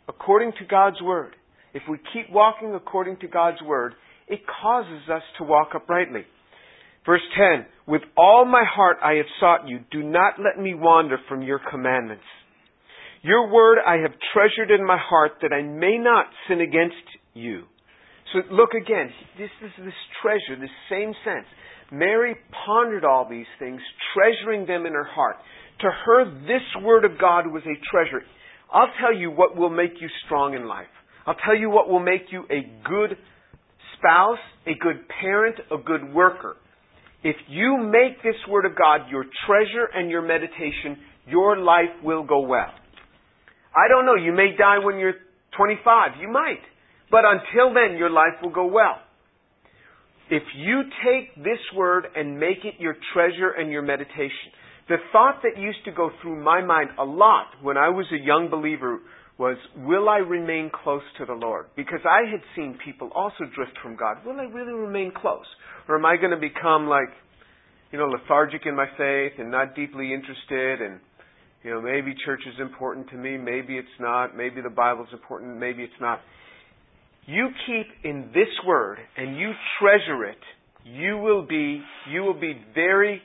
according 0.08 0.52
to 0.58 0.66
God's 0.68 1.00
word, 1.00 1.36
if 1.72 1.82
we 1.88 1.98
keep 2.12 2.30
walking 2.30 2.74
according 2.74 3.18
to 3.18 3.28
God's 3.28 3.62
word, 3.62 3.94
it 4.28 4.40
causes 4.62 5.08
us 5.08 5.22
to 5.38 5.44
walk 5.44 5.68
uprightly. 5.74 6.24
Verse 7.06 7.22
10 7.36 7.66
With 7.86 8.02
all 8.16 8.44
my 8.44 8.64
heart 8.68 8.98
I 9.02 9.14
have 9.14 9.26
sought 9.40 9.68
you. 9.68 9.80
Do 9.90 10.02
not 10.02 10.34
let 10.38 10.62
me 10.62 10.74
wander 10.74 11.18
from 11.28 11.42
your 11.42 11.60
commandments. 11.70 12.24
Your 13.22 13.52
word 13.52 13.78
I 13.86 13.98
have 14.02 14.12
treasured 14.32 14.70
in 14.70 14.84
my 14.84 14.98
heart 14.98 15.32
that 15.42 15.52
I 15.52 15.62
may 15.62 15.96
not 15.98 16.26
sin 16.48 16.60
against 16.60 16.96
you. 17.34 17.64
So 18.32 18.40
look 18.52 18.70
again. 18.74 19.10
This 19.38 19.50
is 19.64 19.70
this 19.78 19.94
treasure, 20.22 20.60
this 20.60 20.70
same 20.90 21.12
sense. 21.24 21.46
Mary 21.92 22.34
pondered 22.64 23.04
all 23.04 23.28
these 23.28 23.46
things, 23.58 23.80
treasuring 24.14 24.66
them 24.66 24.86
in 24.86 24.92
her 24.92 25.04
heart. 25.04 25.36
To 25.80 25.90
her, 25.90 26.24
this 26.46 26.82
word 26.82 27.04
of 27.04 27.18
God 27.20 27.46
was 27.46 27.62
a 27.64 27.76
treasure. 27.90 28.24
I'll 28.72 28.92
tell 29.00 29.14
you 29.14 29.30
what 29.30 29.56
will 29.56 29.70
make 29.70 30.00
you 30.00 30.08
strong 30.24 30.54
in 30.54 30.66
life. 30.66 30.86
I'll 31.26 31.36
tell 31.44 31.56
you 31.56 31.68
what 31.70 31.88
will 31.88 32.00
make 32.00 32.26
you 32.30 32.44
a 32.50 32.62
good 32.88 33.16
spouse, 33.98 34.38
a 34.66 34.72
good 34.80 35.06
parent, 35.20 35.56
a 35.70 35.76
good 35.76 36.12
worker. 36.14 36.56
If 37.24 37.36
you 37.48 37.78
make 37.78 38.22
this 38.22 38.34
Word 38.48 38.66
of 38.66 38.72
God 38.76 39.10
your 39.10 39.24
treasure 39.46 39.86
and 39.94 40.10
your 40.10 40.22
meditation, 40.22 40.98
your 41.26 41.56
life 41.56 42.02
will 42.02 42.24
go 42.24 42.40
well. 42.40 42.72
I 43.74 43.88
don't 43.88 44.06
know, 44.06 44.16
you 44.16 44.32
may 44.32 44.56
die 44.58 44.78
when 44.84 44.98
you're 44.98 45.14
25. 45.56 46.20
You 46.20 46.28
might. 46.28 46.60
But 47.10 47.22
until 47.24 47.74
then, 47.74 47.96
your 47.96 48.10
life 48.10 48.40
will 48.42 48.50
go 48.50 48.66
well. 48.66 48.98
If 50.30 50.42
you 50.56 50.82
take 51.04 51.34
this 51.36 51.58
Word 51.76 52.06
and 52.16 52.40
make 52.40 52.64
it 52.64 52.74
your 52.80 52.96
treasure 53.12 53.50
and 53.50 53.70
your 53.70 53.82
meditation, 53.82 54.50
the 54.88 54.96
thought 55.12 55.42
that 55.42 55.60
used 55.60 55.84
to 55.84 55.92
go 55.92 56.10
through 56.20 56.42
my 56.42 56.64
mind 56.64 56.90
a 56.98 57.04
lot 57.04 57.46
when 57.62 57.76
I 57.76 57.88
was 57.90 58.06
a 58.12 58.24
young 58.24 58.48
believer 58.50 59.00
was, 59.42 59.56
will 59.74 60.08
I 60.08 60.18
remain 60.18 60.70
close 60.72 61.02
to 61.18 61.26
the 61.26 61.32
Lord? 61.32 61.66
Because 61.74 61.98
I 62.04 62.30
had 62.30 62.40
seen 62.54 62.78
people 62.84 63.10
also 63.12 63.42
drift 63.56 63.72
from 63.82 63.96
God. 63.96 64.18
Will 64.24 64.38
I 64.38 64.44
really 64.44 64.72
remain 64.72 65.10
close? 65.10 65.46
Or 65.88 65.98
am 65.98 66.06
I 66.06 66.16
going 66.16 66.30
to 66.30 66.36
become 66.36 66.86
like, 66.86 67.10
you 67.90 67.98
know, 67.98 68.06
lethargic 68.06 68.62
in 68.66 68.76
my 68.76 68.86
faith 68.96 69.32
and 69.40 69.50
not 69.50 69.74
deeply 69.74 70.14
interested 70.14 70.80
and, 70.80 71.00
you 71.64 71.72
know, 71.72 71.82
maybe 71.82 72.14
church 72.24 72.42
is 72.46 72.54
important 72.60 73.10
to 73.10 73.16
me, 73.16 73.36
maybe 73.36 73.76
it's 73.76 73.98
not, 73.98 74.36
maybe 74.36 74.60
the 74.60 74.70
Bible's 74.70 75.08
important, 75.12 75.58
maybe 75.58 75.82
it's 75.82 76.00
not. 76.00 76.20
You 77.26 77.48
keep 77.66 77.86
in 78.04 78.30
this 78.32 78.52
word 78.64 78.98
and 79.16 79.36
you 79.36 79.50
treasure 79.80 80.24
it, 80.24 80.38
you 80.84 81.18
will 81.18 81.44
be, 81.44 81.82
you 82.12 82.22
will 82.22 82.40
be 82.40 82.54
very 82.76 83.20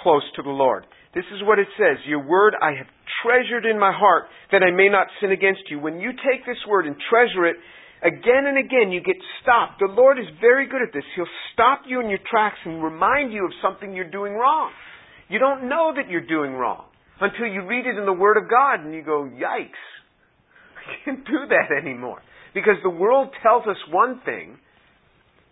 close 0.00 0.22
to 0.36 0.42
the 0.42 0.50
Lord. 0.50 0.86
This 1.12 1.24
is 1.34 1.42
what 1.42 1.58
it 1.58 1.68
says. 1.76 1.96
Your 2.06 2.24
word 2.24 2.54
I 2.62 2.76
have 2.78 2.86
treasured 3.26 3.66
in 3.66 3.78
my 3.78 3.90
heart 3.90 4.30
that 4.52 4.62
I 4.62 4.70
may 4.70 4.88
not 4.88 5.08
sin 5.20 5.32
against 5.32 5.66
you. 5.68 5.80
When 5.80 5.98
you 5.98 6.12
take 6.12 6.46
this 6.46 6.62
word 6.68 6.86
and 6.86 6.94
treasure 7.10 7.46
it, 7.46 7.56
again 8.02 8.46
and 8.46 8.58
again 8.58 8.92
you 8.92 9.02
get 9.02 9.16
stopped. 9.42 9.80
The 9.80 9.90
Lord 9.90 10.18
is 10.18 10.26
very 10.40 10.66
good 10.66 10.82
at 10.82 10.94
this. 10.94 11.02
He'll 11.16 11.26
stop 11.52 11.82
you 11.86 12.00
in 12.00 12.08
your 12.08 12.22
tracks 12.30 12.58
and 12.64 12.82
remind 12.82 13.32
you 13.32 13.44
of 13.44 13.52
something 13.62 13.92
you're 13.92 14.10
doing 14.10 14.34
wrong. 14.34 14.70
You 15.28 15.38
don't 15.38 15.68
know 15.68 15.92
that 15.96 16.08
you're 16.08 16.26
doing 16.26 16.52
wrong 16.52 16.84
until 17.20 17.46
you 17.46 17.66
read 17.66 17.86
it 17.86 17.98
in 17.98 18.06
the 18.06 18.12
Word 18.12 18.36
of 18.36 18.48
God 18.48 18.84
and 18.84 18.94
you 18.94 19.02
go, 19.02 19.24
yikes. 19.24 19.82
I 20.76 21.04
can't 21.04 21.26
do 21.26 21.50
that 21.50 21.74
anymore. 21.74 22.22
Because 22.54 22.76
the 22.82 22.90
world 22.90 23.30
tells 23.42 23.66
us 23.66 23.76
one 23.90 24.20
thing 24.24 24.56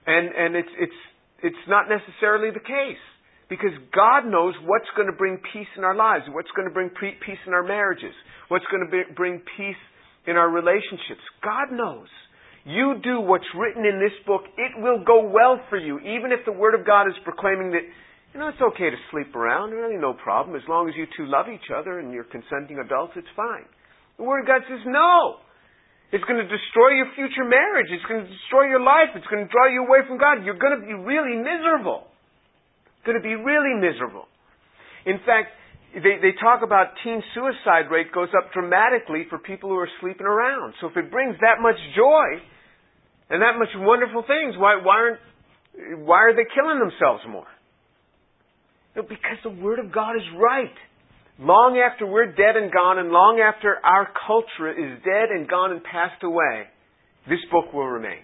and, 0.06 0.28
and 0.34 0.56
it's, 0.56 0.68
it's, 0.78 1.00
it's 1.42 1.64
not 1.68 1.86
necessarily 1.88 2.50
the 2.50 2.60
case. 2.60 3.02
Because 3.48 3.76
God 3.92 4.24
knows 4.24 4.54
what's 4.64 4.88
going 4.96 5.08
to 5.08 5.16
bring 5.16 5.36
peace 5.52 5.68
in 5.76 5.84
our 5.84 5.94
lives, 5.94 6.24
what's 6.32 6.50
going 6.56 6.68
to 6.68 6.72
bring 6.72 6.88
peace 6.96 7.42
in 7.46 7.52
our 7.52 7.62
marriages, 7.62 8.14
what's 8.48 8.64
going 8.72 8.88
to 8.88 9.12
bring 9.14 9.42
peace 9.56 9.82
in 10.26 10.36
our 10.36 10.48
relationships. 10.48 11.20
God 11.44 11.68
knows. 11.70 12.08
You 12.64 12.96
do 13.04 13.20
what's 13.20 13.48
written 13.52 13.84
in 13.84 14.00
this 14.00 14.16
book, 14.24 14.48
it 14.56 14.72
will 14.80 15.04
go 15.04 15.28
well 15.28 15.60
for 15.68 15.76
you, 15.76 16.00
even 16.00 16.32
if 16.32 16.48
the 16.48 16.56
Word 16.56 16.72
of 16.72 16.88
God 16.88 17.04
is 17.04 17.16
proclaiming 17.20 17.76
that, 17.76 17.84
you 18.32 18.40
know, 18.40 18.48
it's 18.48 18.64
okay 18.72 18.88
to 18.88 18.96
sleep 19.12 19.36
around, 19.36 19.76
really 19.76 20.00
no 20.00 20.16
problem. 20.16 20.56
As 20.56 20.64
long 20.64 20.88
as 20.88 20.96
you 20.96 21.04
two 21.12 21.28
love 21.28 21.52
each 21.52 21.68
other 21.68 22.00
and 22.00 22.08
you're 22.08 22.24
consenting 22.24 22.80
adults, 22.80 23.12
it's 23.20 23.28
fine. 23.36 23.68
The 24.16 24.24
Word 24.24 24.40
of 24.42 24.46
God 24.48 24.64
says, 24.64 24.80
no. 24.88 25.44
It's 26.08 26.24
going 26.24 26.40
to 26.40 26.48
destroy 26.48 26.96
your 26.96 27.10
future 27.12 27.44
marriage. 27.44 27.92
It's 27.92 28.06
going 28.08 28.24
to 28.24 28.30
destroy 28.30 28.70
your 28.72 28.80
life. 28.80 29.12
It's 29.12 29.26
going 29.26 29.44
to 29.44 29.50
draw 29.50 29.68
you 29.68 29.84
away 29.84 30.06
from 30.06 30.16
God. 30.16 30.46
You're 30.46 30.56
going 30.56 30.78
to 30.78 30.86
be 30.86 30.94
really 30.94 31.36
miserable 31.36 32.13
going 33.04 33.16
to 33.16 33.22
be 33.22 33.34
really 33.34 33.74
miserable. 33.78 34.26
In 35.06 35.18
fact, 35.24 35.52
they, 35.94 36.18
they 36.18 36.34
talk 36.40 36.62
about 36.64 36.98
teen 37.04 37.22
suicide 37.34 37.86
rate 37.90 38.10
goes 38.12 38.28
up 38.34 38.52
dramatically 38.52 39.26
for 39.30 39.38
people 39.38 39.70
who 39.70 39.76
are 39.76 39.90
sleeping 40.00 40.26
around. 40.26 40.74
So 40.80 40.88
if 40.88 40.96
it 40.96 41.10
brings 41.10 41.36
that 41.40 41.62
much 41.62 41.78
joy 41.94 42.42
and 43.30 43.42
that 43.42 43.54
much 43.58 43.70
wonderful 43.76 44.24
things, 44.26 44.56
why, 44.58 44.80
why 44.82 44.96
aren't, 44.96 45.20
why 46.04 46.18
are 46.18 46.34
they 46.34 46.46
killing 46.50 46.80
themselves 46.80 47.22
more? 47.28 47.46
No, 48.96 49.02
because 49.02 49.38
the 49.42 49.50
Word 49.50 49.78
of 49.78 49.92
God 49.92 50.16
is 50.16 50.26
right. 50.38 50.74
Long 51.38 51.78
after 51.78 52.06
we're 52.06 52.30
dead 52.30 52.54
and 52.54 52.70
gone, 52.70 52.98
and 52.98 53.10
long 53.10 53.42
after 53.42 53.74
our 53.82 54.08
culture 54.26 54.70
is 54.70 55.02
dead 55.02 55.30
and 55.30 55.48
gone 55.48 55.72
and 55.72 55.82
passed 55.82 56.22
away, 56.22 56.70
this 57.28 57.40
book 57.50 57.72
will 57.72 57.88
remain. 57.88 58.22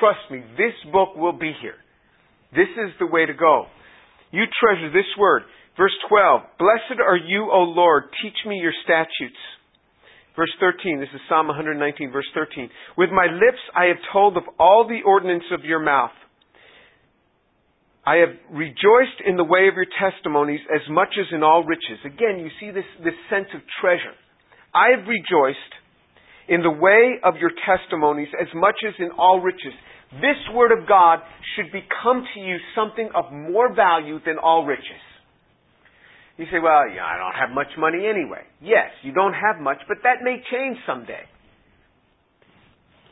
Trust 0.00 0.20
me, 0.30 0.40
this 0.56 0.72
book 0.90 1.16
will 1.16 1.36
be 1.36 1.52
here. 1.60 1.76
This 2.54 2.68
is 2.76 2.92
the 2.98 3.06
way 3.06 3.26
to 3.26 3.34
go. 3.34 3.66
You 4.30 4.44
treasure 4.60 4.90
this 4.92 5.08
word. 5.18 5.42
Verse 5.76 5.94
12, 6.08 6.42
Blessed 6.58 7.00
are 7.00 7.16
you, 7.16 7.50
O 7.52 7.62
Lord, 7.62 8.04
teach 8.22 8.34
me 8.46 8.56
your 8.56 8.72
statutes. 8.84 9.38
Verse 10.34 10.50
13, 10.60 11.00
this 11.00 11.08
is 11.14 11.20
Psalm 11.28 11.48
119, 11.48 12.12
verse 12.12 12.26
13. 12.34 12.70
With 12.96 13.10
my 13.10 13.26
lips 13.26 13.62
I 13.74 13.86
have 13.86 13.98
told 14.12 14.36
of 14.36 14.44
all 14.58 14.86
the 14.88 15.02
ordinance 15.06 15.44
of 15.52 15.64
your 15.64 15.80
mouth. 15.80 16.14
I 18.06 18.22
have 18.24 18.34
rejoiced 18.50 19.20
in 19.26 19.36
the 19.36 19.44
way 19.44 19.68
of 19.68 19.74
your 19.74 19.90
testimonies 19.98 20.60
as 20.72 20.80
much 20.88 21.12
as 21.18 21.26
in 21.30 21.42
all 21.42 21.64
riches. 21.64 21.98
Again, 22.06 22.40
you 22.40 22.50
see 22.58 22.70
this, 22.70 22.86
this 23.04 23.18
sense 23.28 23.48
of 23.54 23.60
treasure. 23.82 24.14
I 24.72 24.96
have 24.96 25.06
rejoiced 25.06 25.74
in 26.48 26.62
the 26.62 26.70
way 26.70 27.20
of 27.22 27.34
your 27.36 27.50
testimonies 27.66 28.28
as 28.40 28.48
much 28.54 28.76
as 28.86 28.94
in 28.98 29.10
all 29.18 29.40
riches. 29.40 29.74
This 30.12 30.40
Word 30.54 30.72
of 30.72 30.88
God 30.88 31.18
should 31.54 31.70
become 31.70 32.24
to 32.34 32.40
you 32.40 32.56
something 32.74 33.10
of 33.14 33.30
more 33.32 33.74
value 33.74 34.18
than 34.24 34.38
all 34.38 34.64
riches. 34.64 35.04
You 36.38 36.46
say, 36.46 36.60
well, 36.62 36.88
yeah, 36.88 37.04
I 37.04 37.18
don't 37.18 37.34
have 37.34 37.54
much 37.54 37.76
money 37.76 38.06
anyway. 38.06 38.42
Yes, 38.62 38.88
you 39.02 39.12
don't 39.12 39.34
have 39.34 39.60
much, 39.60 39.78
but 39.88 39.98
that 40.04 40.22
may 40.22 40.36
change 40.50 40.78
someday. 40.86 41.26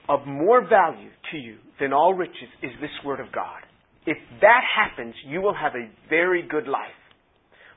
Of 0.08 0.26
more 0.26 0.62
value 0.66 1.10
to 1.32 1.36
you 1.36 1.56
than 1.80 1.92
all 1.92 2.14
riches 2.14 2.48
is 2.62 2.70
this 2.80 2.90
Word 3.04 3.20
of 3.20 3.32
God. 3.32 3.60
If 4.06 4.16
that 4.40 4.62
happens, 4.64 5.14
you 5.26 5.42
will 5.42 5.54
have 5.54 5.72
a 5.74 5.90
very 6.08 6.46
good 6.48 6.68
life. 6.68 6.96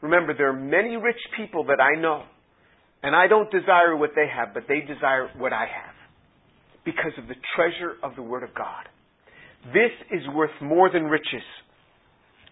Remember, 0.01 0.33
there 0.37 0.49
are 0.49 0.53
many 0.53 0.95
rich 0.95 1.19
people 1.35 1.65
that 1.65 1.81
I 1.81 1.99
know, 1.99 2.23
and 3.01 3.15
I 3.15 3.27
don't 3.27 3.49
desire 3.51 3.97
what 3.97 4.11
they 4.15 4.27
have, 4.33 4.53
but 4.53 4.63
they 4.67 4.81
desire 4.81 5.29
what 5.37 5.51
I 5.51 5.65
have 5.65 5.95
because 6.85 7.11
of 7.17 7.27
the 7.27 7.35
treasure 7.55 7.95
of 8.03 8.15
the 8.15 8.21
Word 8.21 8.43
of 8.43 8.53
God. 8.53 8.87
This 9.65 9.91
is 10.11 10.21
worth 10.33 10.55
more 10.61 10.89
than 10.91 11.03
riches. 11.03 11.43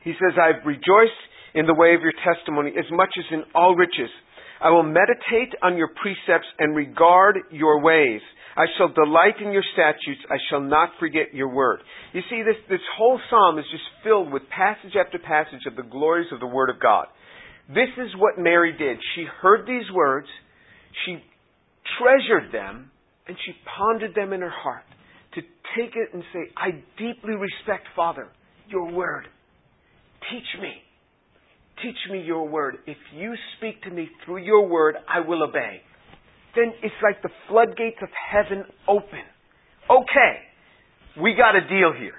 He 0.03 0.11
says, 0.13 0.37
I've 0.37 0.65
rejoiced 0.65 1.23
in 1.53 1.65
the 1.65 1.73
way 1.73 1.95
of 1.95 2.01
your 2.01 2.13
testimony 2.23 2.71
as 2.77 2.85
much 2.91 3.09
as 3.17 3.25
in 3.31 3.43
all 3.55 3.75
riches. 3.75 4.09
I 4.61 4.69
will 4.69 4.83
meditate 4.83 5.53
on 5.61 5.77
your 5.77 5.89
precepts 6.01 6.47
and 6.59 6.75
regard 6.75 7.37
your 7.51 7.81
ways. 7.81 8.21
I 8.55 8.65
shall 8.77 8.89
delight 8.89 9.39
in 9.39 9.51
your 9.51 9.63
statutes. 9.73 10.21
I 10.29 10.37
shall 10.49 10.61
not 10.61 10.89
forget 10.99 11.33
your 11.33 11.53
word. 11.53 11.79
You 12.13 12.21
see, 12.29 12.41
this, 12.41 12.57
this 12.69 12.85
whole 12.97 13.19
psalm 13.29 13.59
is 13.59 13.65
just 13.71 13.83
filled 14.03 14.31
with 14.31 14.43
passage 14.49 14.95
after 14.97 15.19
passage 15.19 15.65
of 15.67 15.75
the 15.75 15.83
glories 15.83 16.27
of 16.31 16.39
the 16.39 16.47
word 16.47 16.69
of 16.69 16.81
God. 16.81 17.05
This 17.69 17.89
is 17.97 18.09
what 18.17 18.39
Mary 18.39 18.73
did. 18.75 18.97
She 19.15 19.25
heard 19.41 19.67
these 19.67 19.85
words, 19.93 20.27
she 21.05 21.21
treasured 21.99 22.51
them, 22.51 22.89
and 23.27 23.37
she 23.45 23.51
pondered 23.77 24.15
them 24.15 24.33
in 24.33 24.41
her 24.41 24.49
heart 24.49 24.83
to 25.37 25.41
take 25.77 25.95
it 25.95 26.09
and 26.13 26.23
say, 26.33 26.51
I 26.57 26.71
deeply 26.97 27.35
respect, 27.35 27.87
Father, 27.95 28.27
your 28.67 28.91
word. 28.91 29.27
Teach 30.29 30.61
me. 30.61 30.73
teach 31.83 31.97
me 32.11 32.21
your 32.21 32.47
word. 32.47 32.77
If 32.85 32.97
you 33.15 33.33
speak 33.57 33.81
to 33.83 33.89
me 33.89 34.09
through 34.25 34.43
your 34.43 34.67
word, 34.67 34.95
I 35.07 35.25
will 35.27 35.43
obey. 35.43 35.81
Then 36.55 36.73
it's 36.81 36.95
like 37.03 37.21
the 37.21 37.29
floodgates 37.47 37.97
of 38.01 38.09
heaven 38.31 38.65
open. 38.87 39.23
Okay, 39.89 40.33
we 41.21 41.35
got 41.35 41.55
a 41.55 41.61
deal 41.61 41.93
here. 41.97 42.17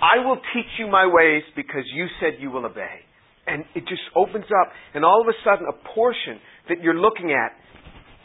I 0.00 0.24
will 0.24 0.38
teach 0.54 0.70
you 0.78 0.86
my 0.88 1.06
ways 1.06 1.42
because 1.54 1.84
you 1.94 2.06
said 2.20 2.40
you 2.40 2.50
will 2.50 2.66
obey. 2.66 3.04
And 3.46 3.64
it 3.74 3.84
just 3.88 4.02
opens 4.14 4.44
up, 4.44 4.72
and 4.94 5.04
all 5.04 5.22
of 5.22 5.28
a 5.28 5.36
sudden, 5.44 5.66
a 5.66 5.94
portion 5.94 6.38
that 6.68 6.82
you're 6.82 6.98
looking 6.98 7.32
at, 7.32 7.52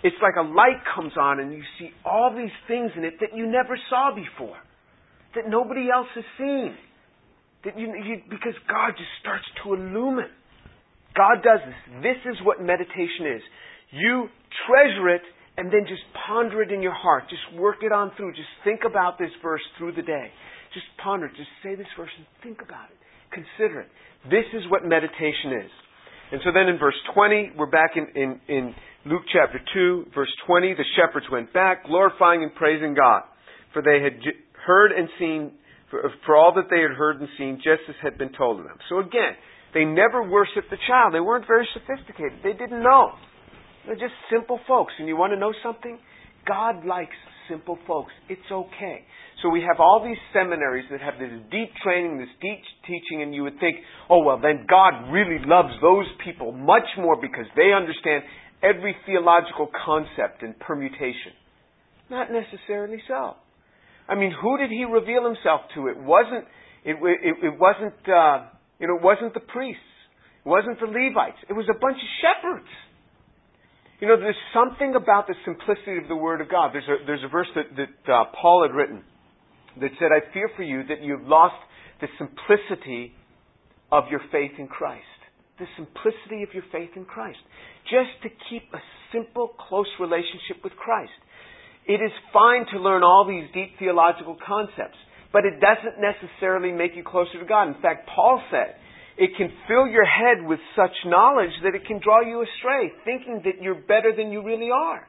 it's 0.05 0.21
like 0.21 0.37
a 0.37 0.45
light 0.45 0.85
comes 0.93 1.17
on, 1.17 1.39
and 1.39 1.51
you 1.51 1.65
see 1.79 1.89
all 2.05 2.29
these 2.29 2.53
things 2.67 2.91
in 2.95 3.03
it 3.03 3.17
that 3.25 3.33
you 3.33 3.49
never 3.49 3.73
saw 3.89 4.13
before, 4.13 4.57
that 5.33 5.49
nobody 5.49 5.89
else 5.89 6.05
has 6.13 6.23
seen. 6.37 6.77
That 7.65 7.73
you, 7.73 7.89
you, 7.89 8.21
because 8.29 8.53
God 8.69 8.93
just 8.93 9.09
starts 9.19 9.49
to 9.63 9.73
illumine. 9.73 10.29
God 11.17 11.41
does 11.41 11.57
this. 11.65 12.05
This 12.05 12.21
is 12.29 12.37
what 12.45 12.61
meditation 12.61 13.33
is. 13.33 13.41
You 13.89 14.29
treasure 14.69 15.09
it 15.09 15.25
and 15.57 15.73
then 15.73 15.89
just 15.89 16.05
ponder 16.27 16.61
it 16.61 16.69
in 16.69 16.83
your 16.83 16.93
heart. 16.93 17.23
Just 17.25 17.57
work 17.57 17.77
it 17.81 17.91
on 17.91 18.11
through. 18.15 18.37
Just 18.37 18.53
think 18.63 18.81
about 18.85 19.17
this 19.17 19.33
verse 19.41 19.63
through 19.79 19.93
the 19.97 20.05
day. 20.05 20.29
Just 20.75 20.85
ponder 21.01 21.25
it. 21.25 21.33
Just 21.33 21.49
say 21.63 21.73
this 21.73 21.89
verse 21.97 22.13
and 22.15 22.27
think 22.43 22.61
about 22.61 22.93
it. 22.93 22.97
Consider 23.33 23.81
it. 23.81 23.89
This 24.29 24.45
is 24.53 24.69
what 24.69 24.85
meditation 24.85 25.65
is. 25.65 25.71
And 26.31 26.41
so 26.43 26.51
then 26.53 26.67
in 26.67 26.77
verse 26.77 26.97
20, 27.13 27.53
we're 27.57 27.69
back 27.69 27.95
in, 27.95 28.05
in, 28.13 28.39
in 28.47 28.75
Luke 29.05 29.21
chapter 29.31 29.61
2, 29.73 30.07
verse 30.15 30.33
20. 30.47 30.73
The 30.73 30.83
shepherds 30.97 31.27
went 31.31 31.53
back, 31.53 31.85
glorifying 31.85 32.41
and 32.41 32.53
praising 32.55 32.95
God, 32.95 33.21
for 33.71 33.83
they 33.83 34.01
had 34.01 34.17
heard 34.65 34.91
and 34.91 35.07
seen 35.19 35.51
for, 35.91 36.11
for 36.25 36.35
all 36.35 36.53
that 36.55 36.73
they 36.73 36.81
had 36.81 36.97
heard 36.97 37.21
and 37.21 37.29
seen, 37.37 37.57
just 37.57 37.85
as 37.87 37.95
had 38.01 38.17
been 38.17 38.33
told 38.33 38.57
to 38.57 38.63
them. 38.63 38.77
So 38.89 38.99
again, 38.99 39.37
they 39.75 39.85
never 39.85 40.27
worshiped 40.27 40.71
the 40.71 40.81
child. 40.87 41.13
They 41.13 41.19
weren't 41.19 41.45
very 41.45 41.67
sophisticated. 41.73 42.39
They 42.43 42.53
didn't 42.53 42.81
know. 42.81 43.13
They're 43.85 43.93
just 43.93 44.17
simple 44.33 44.59
folks. 44.67 44.93
And 44.97 45.07
you 45.07 45.15
want 45.15 45.33
to 45.33 45.39
know 45.39 45.53
something? 45.61 45.99
God 46.47 46.85
likes 46.85 47.13
simple 47.47 47.77
folks. 47.85 48.11
It's 48.27 48.49
okay. 48.51 49.05
So 49.43 49.49
we 49.49 49.61
have 49.61 49.79
all 49.79 50.01
these 50.03 50.17
seminaries 50.33 50.85
that 50.89 51.01
have 51.01 51.19
this 51.19 51.29
deep 51.51 51.69
training, 51.83 52.17
this 52.17 52.33
deep 52.41 52.57
teaching, 52.87 53.21
and 53.21 53.35
you 53.35 53.43
would 53.43 53.59
think, 53.59 53.77
oh, 54.09 54.23
well, 54.23 54.39
then 54.41 54.65
God 54.67 55.11
really 55.11 55.37
loves 55.45 55.73
those 55.81 56.07
people 56.23 56.51
much 56.51 56.87
more 56.97 57.19
because 57.21 57.45
they 57.55 57.69
understand 57.69 58.23
every 58.65 58.95
theological 59.05 59.69
concept 59.85 60.41
and 60.41 60.57
permutation. 60.59 61.33
Not 62.09 62.29
necessarily 62.31 63.01
so. 63.07 63.35
I 64.07 64.15
mean, 64.15 64.33
who 64.39 64.57
did 64.57 64.69
he 64.69 64.85
reveal 64.85 65.25
himself 65.25 65.61
to? 65.75 65.87
It 65.87 65.97
wasn't. 65.97 66.45
It, 66.83 66.97
it, 67.01 67.53
it 67.53 67.59
wasn't. 67.59 67.95
Uh, 68.07 68.49
you 68.79 68.87
know, 68.87 68.97
it 68.97 69.01
wasn't 69.01 69.33
the 69.33 69.39
priests. 69.39 69.81
It 70.45 70.49
wasn't 70.49 70.79
the 70.79 70.85
Levites. 70.85 71.37
It 71.49 71.53
was 71.53 71.65
a 71.69 71.77
bunch 71.77 71.97
of 71.97 72.09
shepherds. 72.21 72.69
You 73.99 74.09
know, 74.09 74.19
there's 74.19 74.35
something 74.53 74.93
about 74.95 75.27
the 75.27 75.35
simplicity 75.45 75.97
of 75.97 76.07
the 76.07 76.15
Word 76.15 76.41
of 76.41 76.49
God. 76.49 76.71
There's 76.73 76.87
a, 76.87 77.05
there's 77.05 77.23
a 77.23 77.29
verse 77.29 77.47
that, 77.55 77.65
that 77.77 78.11
uh, 78.11 78.25
Paul 78.39 78.67
had 78.67 78.75
written 78.75 79.01
that 79.79 79.91
said, 79.99 80.09
I 80.11 80.31
fear 80.33 80.49
for 80.55 80.63
you 80.63 80.83
that 80.87 81.01
you've 81.01 81.25
lost 81.27 81.55
the 82.01 82.07
simplicity 82.17 83.13
of 83.91 84.03
your 84.11 84.21
faith 84.31 84.51
in 84.59 84.67
Christ. 84.67 85.03
The 85.57 85.67
simplicity 85.77 86.43
of 86.43 86.53
your 86.53 86.63
faith 86.71 86.91
in 86.95 87.05
Christ. 87.05 87.39
Just 87.85 88.11
to 88.23 88.29
keep 88.49 88.63
a 88.73 88.81
simple, 89.13 89.55
close 89.69 89.87
relationship 89.99 90.63
with 90.63 90.73
Christ. 90.75 91.15
It 91.87 92.01
is 92.01 92.11
fine 92.33 92.65
to 92.73 92.79
learn 92.79 93.03
all 93.03 93.25
these 93.27 93.47
deep 93.53 93.77
theological 93.79 94.35
concepts, 94.45 94.97
but 95.31 95.45
it 95.45 95.61
doesn't 95.61 96.01
necessarily 96.01 96.71
make 96.71 96.95
you 96.95 97.03
closer 97.03 97.39
to 97.39 97.45
God. 97.45 97.67
In 97.67 97.79
fact, 97.81 98.09
Paul 98.13 98.41
said, 98.51 98.75
it 99.17 99.31
can 99.37 99.47
fill 99.67 99.87
your 99.87 100.03
head 100.03 100.43
with 100.45 100.59
such 100.75 100.91
knowledge 101.05 101.53
that 101.63 101.75
it 101.75 101.85
can 101.85 102.01
draw 102.03 102.19
you 102.21 102.43
astray, 102.43 102.91
thinking 103.05 103.41
that 103.45 103.61
you're 103.61 103.79
better 103.79 104.11
than 104.15 104.31
you 104.31 104.43
really 104.43 104.69
are. 104.73 105.07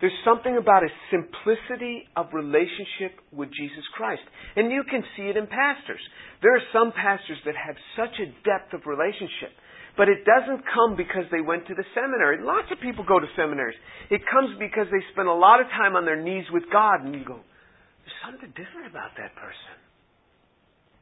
There's 0.00 0.16
something 0.24 0.56
about 0.56 0.84
a 0.84 0.92
simplicity 1.10 2.04
of 2.16 2.32
relationship 2.32 3.16
with 3.32 3.48
Jesus 3.52 3.84
Christ. 3.96 4.22
And 4.54 4.70
you 4.70 4.84
can 4.84 5.02
see 5.16 5.32
it 5.32 5.36
in 5.36 5.46
pastors. 5.46 6.00
There 6.42 6.54
are 6.54 6.66
some 6.72 6.92
pastors 6.92 7.38
that 7.46 7.56
have 7.56 7.76
such 7.96 8.12
a 8.20 8.28
depth 8.44 8.74
of 8.74 8.84
relationship 8.84 9.56
but 9.96 10.12
it 10.12 10.28
doesn't 10.28 10.60
come 10.68 10.94
because 10.94 11.24
they 11.32 11.40
went 11.40 11.66
to 11.66 11.74
the 11.74 11.84
seminary. 11.96 12.36
Lots 12.44 12.68
of 12.70 12.78
people 12.84 13.02
go 13.08 13.18
to 13.18 13.26
seminaries. 13.34 13.80
It 14.12 14.20
comes 14.28 14.52
because 14.60 14.86
they 14.92 15.00
spend 15.12 15.26
a 15.26 15.32
lot 15.32 15.60
of 15.60 15.72
time 15.72 15.96
on 15.96 16.04
their 16.04 16.20
knees 16.20 16.44
with 16.52 16.68
God, 16.70 17.00
and 17.00 17.16
you 17.16 17.24
go, 17.24 17.40
there's 18.04 18.20
something 18.20 18.52
different 18.52 18.92
about 18.92 19.16
that 19.16 19.34
person. 19.34 19.74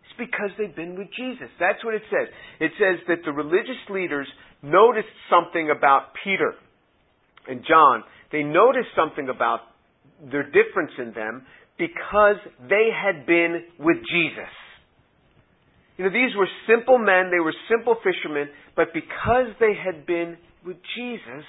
It's 0.07 0.17
because 0.17 0.55
they've 0.57 0.75
been 0.75 0.95
with 0.95 1.11
Jesus. 1.11 1.51
That's 1.59 1.83
what 1.83 1.99
it 1.99 2.07
says. 2.07 2.31
It 2.63 2.71
says 2.79 3.03
that 3.11 3.27
the 3.27 3.35
religious 3.35 3.83
leaders 3.91 4.31
noticed 4.63 5.11
something 5.27 5.75
about 5.75 6.15
Peter 6.23 6.55
and 7.51 7.67
John. 7.67 8.07
They 8.35 8.43
noticed 8.43 8.91
something 8.99 9.29
about 9.29 9.61
their 10.19 10.43
difference 10.43 10.91
in 10.99 11.15
them 11.15 11.47
because 11.79 12.43
they 12.69 12.91
had 12.91 13.27
been 13.27 13.63
with 13.79 13.99
Jesus. 14.11 14.51
You 15.97 16.07
know, 16.07 16.11
these 16.11 16.35
were 16.35 16.49
simple 16.67 16.99
men, 16.99 17.31
they 17.31 17.39
were 17.39 17.55
simple 17.71 17.95
fishermen, 18.03 18.51
but 18.75 18.91
because 18.93 19.55
they 19.61 19.79
had 19.79 20.05
been 20.05 20.37
with 20.67 20.79
Jesus, 20.99 21.47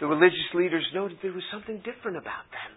the 0.00 0.06
religious 0.06 0.48
leaders 0.54 0.88
noted 0.94 1.18
there 1.20 1.36
was 1.36 1.44
something 1.52 1.76
different 1.84 2.16
about 2.16 2.48
them. 2.56 2.72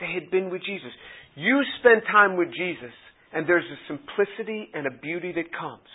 They 0.00 0.10
had 0.10 0.28
been 0.32 0.50
with 0.50 0.66
Jesus. 0.66 0.90
You 1.36 1.62
spend 1.78 2.02
time 2.10 2.36
with 2.36 2.48
Jesus, 2.50 2.94
and 3.32 3.46
there's 3.46 3.62
a 3.62 3.78
simplicity 3.86 4.70
and 4.74 4.88
a 4.88 4.98
beauty 4.98 5.30
that 5.38 5.54
comes 5.54 5.86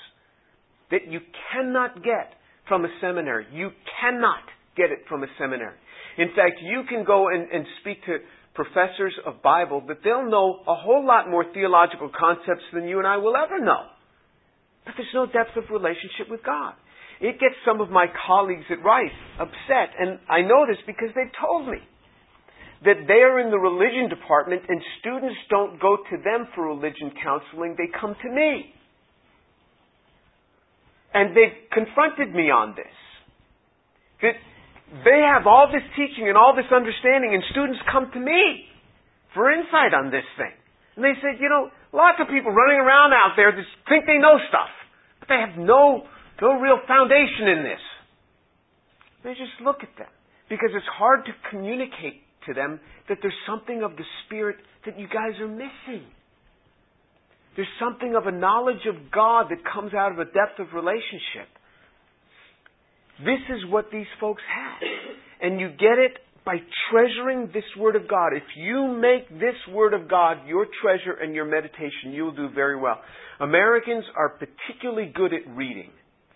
that 0.89 1.11
you 1.11 1.19
cannot 1.51 2.01
get 2.01 2.31
from 2.69 2.85
a 2.85 2.89
seminary. 3.01 3.45
You 3.51 3.71
cannot 3.99 4.47
get 4.77 4.89
it 4.91 5.03
from 5.09 5.23
a 5.23 5.27
seminary. 5.37 5.75
In 6.19 6.27
fact, 6.35 6.59
you 6.61 6.83
can 6.83 7.05
go 7.05 7.29
and, 7.29 7.49
and 7.49 7.65
speak 7.79 8.03
to 8.03 8.17
professors 8.53 9.15
of 9.25 9.41
Bible 9.41 9.81
that 9.87 10.03
they'll 10.03 10.29
know 10.29 10.59
a 10.67 10.75
whole 10.75 11.07
lot 11.07 11.29
more 11.29 11.45
theological 11.53 12.11
concepts 12.11 12.67
than 12.73 12.89
you 12.89 12.99
and 12.99 13.07
I 13.07 13.15
will 13.15 13.37
ever 13.37 13.63
know. 13.63 13.87
But 14.83 14.95
there's 14.97 15.15
no 15.15 15.25
depth 15.25 15.55
of 15.55 15.71
relationship 15.71 16.27
with 16.29 16.43
God. 16.43 16.73
It 17.21 17.39
gets 17.39 17.55
some 17.65 17.79
of 17.79 17.89
my 17.89 18.07
colleagues 18.27 18.67
at 18.69 18.83
Rice 18.83 19.15
upset, 19.39 19.95
and 19.97 20.19
I 20.27 20.41
know 20.41 20.67
this 20.67 20.79
because 20.85 21.07
they've 21.15 21.31
told 21.39 21.67
me 21.67 21.79
that 22.83 23.07
they 23.07 23.23
are 23.23 23.39
in 23.39 23.49
the 23.49 23.59
religion 23.59 24.09
department 24.09 24.63
and 24.67 24.81
students 24.99 25.39
don't 25.49 25.79
go 25.79 25.97
to 25.97 26.17
them 26.19 26.47
for 26.53 26.67
religion 26.67 27.11
counseling, 27.23 27.75
they 27.77 27.87
come 27.99 28.15
to 28.21 28.29
me. 28.29 28.75
And 31.13 31.35
they've 31.35 31.59
confronted 31.71 32.35
me 32.35 32.51
on 32.51 32.75
this. 32.75 32.95
That 34.21 34.35
they 35.05 35.21
have 35.21 35.45
all 35.45 35.69
this 35.69 35.85
teaching 35.93 36.27
and 36.27 36.37
all 36.37 36.57
this 36.57 36.69
understanding, 36.73 37.33
and 37.33 37.43
students 37.51 37.79
come 37.91 38.09
to 38.13 38.19
me 38.19 38.65
for 39.33 39.51
insight 39.51 39.93
on 39.93 40.09
this 40.09 40.25
thing. 40.37 40.53
And 40.97 41.05
they 41.05 41.13
said, 41.21 41.37
you 41.39 41.47
know, 41.47 41.69
lots 41.93 42.17
of 42.19 42.27
people 42.27 42.51
running 42.51 42.81
around 42.81 43.13
out 43.13 43.37
there 43.37 43.53
that 43.53 43.67
think 43.87 44.05
they 44.09 44.17
know 44.17 44.41
stuff, 44.49 44.71
but 45.21 45.29
they 45.29 45.37
have 45.37 45.57
no 45.57 46.03
no 46.41 46.55
real 46.55 46.79
foundation 46.87 47.51
in 47.51 47.63
this. 47.63 47.83
They 49.23 49.31
just 49.35 49.59
look 49.61 49.83
at 49.83 49.91
them 49.97 50.11
because 50.49 50.71
it's 50.73 50.87
hard 50.87 51.25
to 51.25 51.33
communicate 51.51 52.23
to 52.47 52.53
them 52.53 52.79
that 53.09 53.19
there's 53.21 53.35
something 53.45 53.83
of 53.83 53.97
the 53.97 54.07
Spirit 54.25 54.55
that 54.85 54.97
you 54.97 55.07
guys 55.07 55.35
are 55.41 55.47
missing. 55.47 56.07
There's 57.55 57.75
something 57.79 58.15
of 58.15 58.25
a 58.25 58.31
knowledge 58.31 58.87
of 58.87 59.11
God 59.11 59.47
that 59.49 59.59
comes 59.67 59.93
out 59.93 60.13
of 60.13 60.19
a 60.19 60.25
depth 60.25 60.59
of 60.59 60.71
relationship. 60.73 61.51
This 63.19 63.41
is 63.49 63.69
what 63.69 63.91
these 63.91 64.07
folks 64.19 64.41
have. 64.47 64.89
And 65.41 65.59
you 65.59 65.69
get 65.69 65.97
it 65.97 66.17
by 66.45 66.57
treasuring 66.91 67.49
this 67.53 67.63
Word 67.77 67.95
of 67.95 68.07
God. 68.07 68.33
If 68.33 68.43
you 68.55 68.87
make 68.87 69.29
this 69.39 69.55
Word 69.71 69.93
of 69.93 70.09
God 70.09 70.47
your 70.47 70.65
treasure 70.81 71.13
and 71.21 71.35
your 71.35 71.45
meditation, 71.45 72.11
you'll 72.11 72.35
do 72.35 72.49
very 72.53 72.79
well. 72.79 72.99
Americans 73.39 74.05
are 74.15 74.29
particularly 74.29 75.11
good 75.13 75.33
at 75.33 75.47
reading 75.55 75.91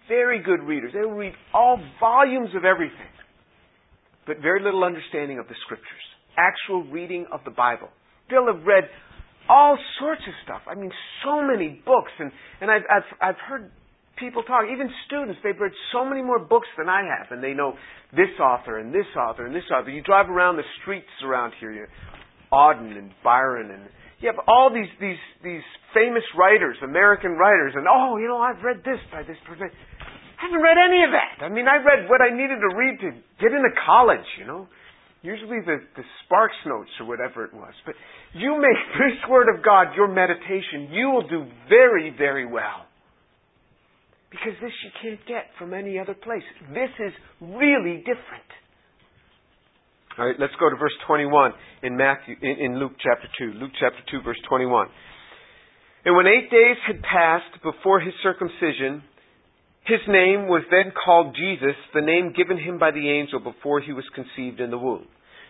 very 0.08 0.42
good 0.42 0.62
readers. 0.64 0.92
They 0.94 1.02
will 1.02 1.16
read 1.16 1.34
all 1.54 1.80
volumes 2.00 2.50
of 2.56 2.66
everything, 2.66 3.14
but 4.28 4.38
very 4.42 4.62
little 4.62 4.84
understanding 4.84 5.40
of 5.40 5.48
the 5.48 5.56
Scriptures. 5.66 5.88
Actual 6.38 6.84
reading 6.84 7.26
of 7.32 7.42
the 7.46 7.52
Bible. 7.52 7.90
They'll 8.30 8.48
have 8.54 8.66
read 8.66 8.86
all 9.50 9.78
sorts 10.00 10.22
of 10.28 10.34
stuff. 10.44 10.62
I 10.68 10.76
mean, 10.76 10.92
so 11.24 11.42
many 11.42 11.82
books, 11.86 12.12
and 12.20 12.32
and 12.62 12.72
I've 12.72 12.82
I've, 12.90 13.30
I've 13.30 13.42
heard 13.48 13.72
people 14.18 14.44
talk, 14.44 14.66
even 14.72 14.90
students. 15.08 15.40
They've 15.44 15.60
read 15.60 15.74
so 15.92 16.06
many 16.06 16.22
more 16.22 16.40
books 16.40 16.68
than 16.78 16.90
I 16.90 17.02
have, 17.18 17.32
and 17.32 17.44
they 17.44 17.54
know 17.54 17.74
this 18.12 18.34
author 18.40 18.80
and 18.80 18.94
this 18.94 19.08
author 19.18 19.46
and 19.46 19.56
this 19.56 19.68
author. 19.74 19.90
You 19.90 20.02
drive 20.02 20.30
around 20.30 20.58
the 20.58 20.68
streets 20.82 21.10
around 21.24 21.54
here, 21.60 21.72
you 21.72 21.86
Auden 22.54 22.96
and 22.98 23.10
Byron 23.24 23.72
and 23.72 23.90
you 24.22 24.32
have 24.32 24.40
all 24.48 24.72
these 24.72 24.88
these 25.02 25.20
these 25.44 25.66
famous 25.92 26.24
writers, 26.38 26.78
American 26.82 27.36
writers, 27.36 27.74
and 27.76 27.86
oh, 27.92 28.16
you 28.16 28.28
know, 28.28 28.38
I've 28.38 28.64
read 28.64 28.80
this 28.86 29.02
by 29.12 29.24
this 29.24 29.36
person. 29.44 29.68
I 29.68 30.48
haven't 30.48 30.64
read 30.64 30.80
any 30.80 31.04
of 31.04 31.12
that. 31.12 31.44
I 31.44 31.50
mean, 31.50 31.68
I 31.68 31.84
read 31.84 32.08
what 32.08 32.22
I 32.22 32.32
needed 32.32 32.64
to 32.64 32.72
read 32.72 33.00
to 33.04 33.10
get 33.42 33.52
into 33.52 33.72
college, 33.86 34.28
you 34.40 34.46
know. 34.48 34.68
Usually 35.24 35.64
the, 35.64 35.80
the 35.96 36.04
Sparks 36.24 36.60
notes 36.66 36.92
or 37.00 37.08
whatever 37.08 37.46
it 37.46 37.54
was. 37.54 37.72
But 37.86 37.96
you 38.34 38.60
make 38.60 38.76
this 39.00 39.20
Word 39.30 39.48
of 39.48 39.64
God 39.64 39.96
your 39.96 40.08
meditation, 40.08 40.92
you 40.92 41.12
will 41.12 41.28
do 41.28 41.48
very, 41.70 42.14
very 42.16 42.46
well. 42.46 42.88
Because 44.34 44.58
this 44.60 44.74
you 44.82 44.90
can't 44.98 45.22
get 45.28 45.54
from 45.60 45.76
any 45.78 46.00
other 46.00 46.16
place. 46.16 46.42
This 46.74 46.90
is 46.98 47.14
really 47.40 48.02
different. 48.02 48.50
All 50.18 50.26
right, 50.26 50.36
let's 50.40 50.54
go 50.60 50.70
to 50.70 50.76
verse 50.76 50.94
21 51.06 51.54
in 51.84 51.98
Matthew 51.98 52.36
in, 52.42 52.74
in 52.74 52.80
Luke 52.80 52.94
chapter 52.98 53.30
2. 53.38 53.54
Luke 53.62 53.72
chapter 53.80 54.02
2 54.10 54.22
verse 54.24 54.42
21. 54.50 54.88
And 56.06 56.18
when 56.18 56.26
8 56.26 56.50
days 56.50 56.78
had 56.86 57.02
passed 57.02 57.62
before 57.62 58.00
his 58.00 58.14
circumcision, 58.24 59.04
his 59.86 60.02
name 60.08 60.48
was 60.48 60.64
then 60.72 60.94
called 60.94 61.36
Jesus, 61.36 61.76
the 61.94 62.02
name 62.02 62.34
given 62.36 62.58
him 62.58 62.80
by 62.80 62.92
the 62.92 63.10
angel 63.10 63.40
before 63.40 63.82
he 63.82 63.94
was 63.94 64.06
conceived 64.16 64.60
in 64.60 64.72
the 64.72 64.78
womb. 64.78 65.06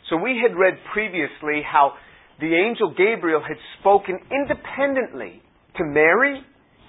So 0.10 0.18
we 0.18 0.42
had 0.44 0.58
read 0.58 0.76
previously 0.92 1.64
how 1.64 1.94
the 2.40 2.54
angel 2.56 2.94
Gabriel 2.98 3.42
had 3.42 3.58
spoken 3.80 4.20
independently 4.32 5.42
to 5.78 5.84
Mary 5.86 6.42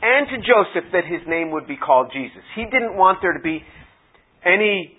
and 0.04 0.28
to 0.28 0.36
Joseph 0.44 0.92
that 0.92 1.08
his 1.08 1.24
name 1.26 1.50
would 1.56 1.66
be 1.66 1.80
called 1.80 2.12
Jesus. 2.12 2.44
He 2.54 2.68
didn't 2.68 2.96
want 3.00 3.24
there 3.24 3.32
to 3.32 3.40
be 3.40 3.64
any 4.44 4.92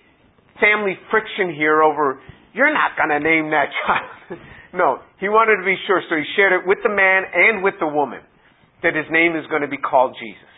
family 0.58 0.98
friction 1.10 1.54
here 1.54 1.82
over, 1.82 2.18
you're 2.52 2.74
not 2.74 2.98
going 2.98 3.14
to 3.14 3.22
name 3.22 3.54
that 3.54 3.70
child. 3.86 4.40
no, 4.74 4.98
he 5.22 5.28
wanted 5.30 5.62
to 5.62 5.66
be 5.66 5.78
sure, 5.86 6.02
so 6.10 6.16
he 6.16 6.26
shared 6.34 6.52
it 6.52 6.66
with 6.66 6.78
the 6.82 6.90
man 6.90 7.22
and 7.30 7.62
with 7.62 7.78
the 7.78 7.86
woman 7.86 8.20
that 8.82 8.98
his 8.98 9.06
name 9.10 9.36
is 9.36 9.46
going 9.46 9.62
to 9.62 9.70
be 9.70 9.78
called 9.78 10.16
Jesus. 10.18 10.50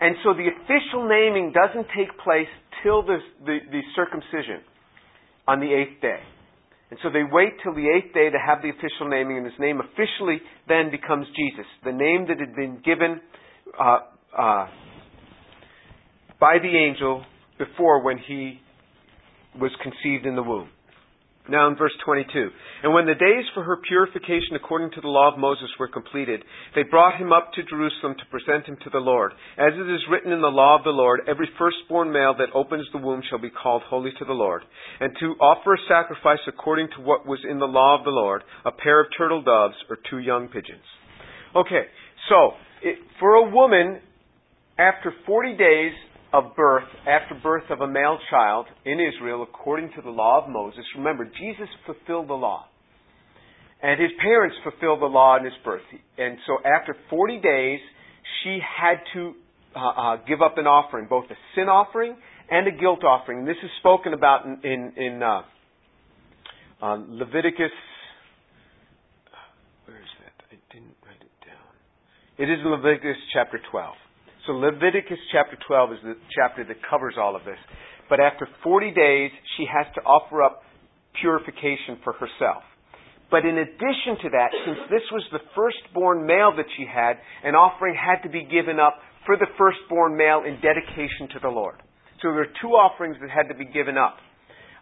And 0.00 0.16
so 0.22 0.32
the 0.32 0.48
official 0.48 1.04
naming 1.04 1.52
doesn't 1.52 1.90
take 1.92 2.14
place 2.22 2.48
till 2.82 3.02
the, 3.02 3.18
the, 3.44 3.58
the 3.68 3.82
circumcision 3.96 4.64
on 5.48 5.60
the 5.60 5.68
eighth 5.68 6.00
day. 6.00 6.22
And 6.90 6.98
so 7.02 7.10
they 7.10 7.22
wait 7.22 7.54
till 7.62 7.74
the 7.74 7.86
eighth 7.86 8.14
day 8.14 8.30
to 8.30 8.40
have 8.40 8.62
the 8.62 8.70
official 8.70 9.06
naming, 9.06 9.38
and 9.38 9.46
his 9.46 9.58
name 9.60 9.78
officially 9.78 10.42
then 10.66 10.90
becomes 10.90 11.26
Jesus, 11.36 11.68
the 11.84 11.94
name 11.94 12.26
that 12.26 12.40
had 12.40 12.56
been 12.56 12.82
given 12.82 13.20
uh, 13.78 13.98
uh, 14.36 14.66
by 16.40 16.58
the 16.62 16.76
angel 16.76 17.24
before 17.58 18.02
when 18.02 18.18
he 18.18 18.60
was 19.58 19.70
conceived 19.82 20.26
in 20.26 20.36
the 20.36 20.42
womb. 20.42 20.68
Now 21.48 21.66
in 21.68 21.74
verse 21.74 21.92
22. 22.04 22.50
And 22.84 22.94
when 22.94 23.06
the 23.06 23.14
days 23.14 23.44
for 23.54 23.64
her 23.64 23.76
purification 23.76 24.54
according 24.54 24.92
to 24.92 25.00
the 25.00 25.08
law 25.08 25.32
of 25.32 25.38
Moses 25.38 25.68
were 25.80 25.88
completed, 25.88 26.44
they 26.76 26.84
brought 26.84 27.20
him 27.20 27.32
up 27.32 27.52
to 27.54 27.64
Jerusalem 27.64 28.14
to 28.18 28.30
present 28.30 28.66
him 28.66 28.76
to 28.84 28.90
the 28.90 29.02
Lord. 29.02 29.32
As 29.58 29.72
it 29.74 29.90
is 29.90 30.06
written 30.08 30.32
in 30.32 30.42
the 30.42 30.48
law 30.48 30.78
of 30.78 30.84
the 30.84 30.90
Lord, 30.90 31.20
every 31.26 31.48
firstborn 31.58 32.12
male 32.12 32.34
that 32.38 32.54
opens 32.54 32.86
the 32.92 32.98
womb 32.98 33.22
shall 33.28 33.40
be 33.40 33.50
called 33.50 33.82
holy 33.88 34.12
to 34.18 34.24
the 34.24 34.32
Lord. 34.32 34.62
And 35.00 35.12
to 35.18 35.34
offer 35.40 35.74
a 35.74 35.88
sacrifice 35.88 36.44
according 36.46 36.88
to 36.96 37.02
what 37.02 37.26
was 37.26 37.40
in 37.48 37.58
the 37.58 37.66
law 37.66 37.98
of 37.98 38.04
the 38.04 38.10
Lord, 38.10 38.42
a 38.64 38.70
pair 38.70 39.00
of 39.00 39.08
turtle 39.18 39.42
doves 39.42 39.74
or 39.88 39.98
two 40.08 40.18
young 40.18 40.46
pigeons. 40.48 40.86
Okay, 41.56 41.90
so 42.28 42.52
it, 42.82 42.98
for 43.18 43.34
a 43.34 43.50
woman, 43.50 44.00
after 44.78 45.12
40 45.26 45.56
days 45.56 45.92
of 46.32 46.54
birth, 46.56 46.88
after 47.06 47.34
birth 47.42 47.64
of 47.70 47.80
a 47.80 47.86
male 47.86 48.18
child 48.30 48.66
in 48.84 48.98
Israel, 49.00 49.42
according 49.42 49.90
to 49.96 50.02
the 50.02 50.10
law 50.10 50.44
of 50.44 50.50
Moses, 50.50 50.84
remember, 50.96 51.24
Jesus 51.24 51.68
fulfilled 51.86 52.28
the 52.28 52.34
law. 52.34 52.66
And 53.82 54.00
his 54.00 54.10
parents 54.22 54.56
fulfilled 54.62 55.00
the 55.00 55.06
law 55.06 55.38
in 55.38 55.44
his 55.44 55.54
birth. 55.64 55.82
And 56.18 56.36
so 56.46 56.58
after 56.64 56.94
40 57.08 57.40
days, 57.40 57.80
she 58.42 58.58
had 58.60 58.98
to 59.14 59.34
uh, 59.74 59.78
uh, 59.78 60.16
give 60.28 60.42
up 60.42 60.58
an 60.58 60.66
offering, 60.66 61.06
both 61.08 61.24
a 61.30 61.36
sin 61.54 61.68
offering 61.68 62.16
and 62.50 62.68
a 62.68 62.72
guilt 62.72 63.04
offering. 63.04 63.40
And 63.40 63.48
this 63.48 63.56
is 63.62 63.70
spoken 63.78 64.12
about 64.12 64.44
in, 64.44 64.60
in, 64.64 64.92
in 64.96 65.22
uh, 65.22 65.42
uh 66.82 66.98
Leviticus. 67.08 67.70
Where 69.86 69.96
is 69.96 70.12
that? 70.24 70.44
I 70.50 70.74
didn't 70.74 70.96
write 71.06 71.22
it 71.22 71.46
down. 71.46 71.70
It 72.40 72.48
is 72.48 72.56
Leviticus 72.64 73.20
chapter 73.34 73.60
12. 73.70 73.92
So 74.46 74.52
Leviticus 74.56 75.20
chapter 75.30 75.60
12 75.60 75.92
is 75.92 75.98
the 76.02 76.16
chapter 76.32 76.64
that 76.64 76.80
covers 76.88 77.20
all 77.20 77.36
of 77.36 77.44
this. 77.44 77.60
But 78.08 78.16
after 78.18 78.48
40 78.64 78.96
days, 78.96 79.28
she 79.58 79.68
has 79.68 79.84
to 79.92 80.00
offer 80.08 80.42
up 80.42 80.64
purification 81.20 82.00
for 82.02 82.14
herself. 82.16 82.64
But 83.30 83.44
in 83.44 83.60
addition 83.60 84.24
to 84.24 84.28
that, 84.32 84.56
since 84.64 84.80
this 84.88 85.04
was 85.12 85.20
the 85.36 85.44
firstborn 85.52 86.24
male 86.24 86.56
that 86.56 86.64
she 86.80 86.88
had, 86.88 87.20
an 87.44 87.52
offering 87.52 87.92
had 87.92 88.24
to 88.24 88.32
be 88.32 88.48
given 88.48 88.80
up 88.80 88.96
for 89.26 89.36
the 89.36 89.52
firstborn 89.60 90.16
male 90.16 90.40
in 90.40 90.56
dedication 90.64 91.28
to 91.36 91.44
the 91.44 91.52
Lord. 91.52 91.76
So 92.24 92.32
there 92.32 92.48
were 92.48 92.56
two 92.64 92.72
offerings 92.72 93.20
that 93.20 93.28
had 93.28 93.52
to 93.52 93.54
be 93.54 93.68
given 93.68 94.00
up. 94.00 94.16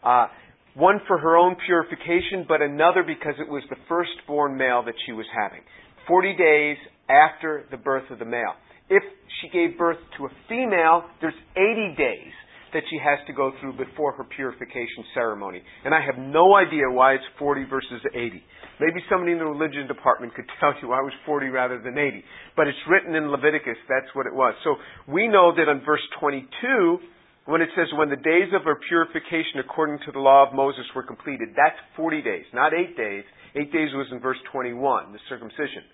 Uh, 0.07 0.31
one 0.79 1.03
for 1.09 1.19
her 1.19 1.37
own 1.37 1.57
purification, 1.67 2.47
but 2.47 2.63
another 2.63 3.03
because 3.03 3.35
it 3.43 3.51
was 3.51 3.67
the 3.67 3.83
firstborn 3.91 4.57
male 4.57 4.87
that 4.87 4.95
she 5.07 5.11
was 5.11 5.27
having. 5.35 5.67
Forty 6.07 6.39
days 6.39 6.79
after 7.09 7.65
the 7.71 7.77
birth 7.77 8.11
of 8.11 8.19
the 8.19 8.25
male. 8.25 8.55
If 8.89 9.03
she 9.41 9.49
gave 9.49 9.77
birth 9.79 9.99
to 10.17 10.27
a 10.27 10.31
female, 10.49 11.05
there's 11.21 11.37
80 11.57 11.95
days 11.97 12.33
that 12.73 12.83
she 12.91 12.99
has 13.01 13.19
to 13.27 13.33
go 13.33 13.53
through 13.61 13.73
before 13.77 14.13
her 14.13 14.25
purification 14.25 15.05
ceremony. 15.15 15.63
And 15.85 15.95
I 15.95 16.01
have 16.05 16.21
no 16.21 16.57
idea 16.57 16.85
why 16.91 17.15
it's 17.15 17.25
40 17.39 17.65
versus 17.65 18.01
80. 18.13 18.43
Maybe 18.81 19.01
somebody 19.11 19.33
in 19.33 19.39
the 19.39 19.49
religion 19.49 19.89
department 19.89 20.35
could 20.35 20.45
tell 20.61 20.75
you 20.81 20.93
it 20.93 21.05
was 21.05 21.17
40 21.27 21.49
rather 21.49 21.81
than 21.81 21.97
80. 21.97 22.23
But 22.57 22.69
it's 22.69 22.79
written 22.89 23.15
in 23.15 23.31
Leviticus, 23.31 23.79
that's 23.89 24.13
what 24.15 24.27
it 24.27 24.35
was. 24.35 24.55
So 24.65 24.77
we 25.09 25.29
know 25.29 25.53
that 25.57 25.69
in 25.71 25.81
verse 25.85 26.05
22, 26.21 26.99
when 27.47 27.63
it 27.63 27.71
says, 27.75 27.89
when 27.97 28.11
the 28.11 28.21
days 28.21 28.53
of 28.53 28.65
her 28.65 28.77
purification 28.89 29.65
according 29.65 29.99
to 30.05 30.13
the 30.13 30.21
law 30.21 30.47
of 30.47 30.55
Moses 30.55 30.85
were 30.95 31.03
completed, 31.03 31.57
that's 31.57 31.81
40 31.97 32.21
days, 32.21 32.45
not 32.53 32.75
8 32.75 32.97
days. 32.97 33.25
8 33.57 33.73
days 33.73 33.89
was 33.95 34.07
in 34.13 34.21
verse 34.21 34.37
21, 34.53 35.13
the 35.13 35.19
circumcision. 35.29 35.89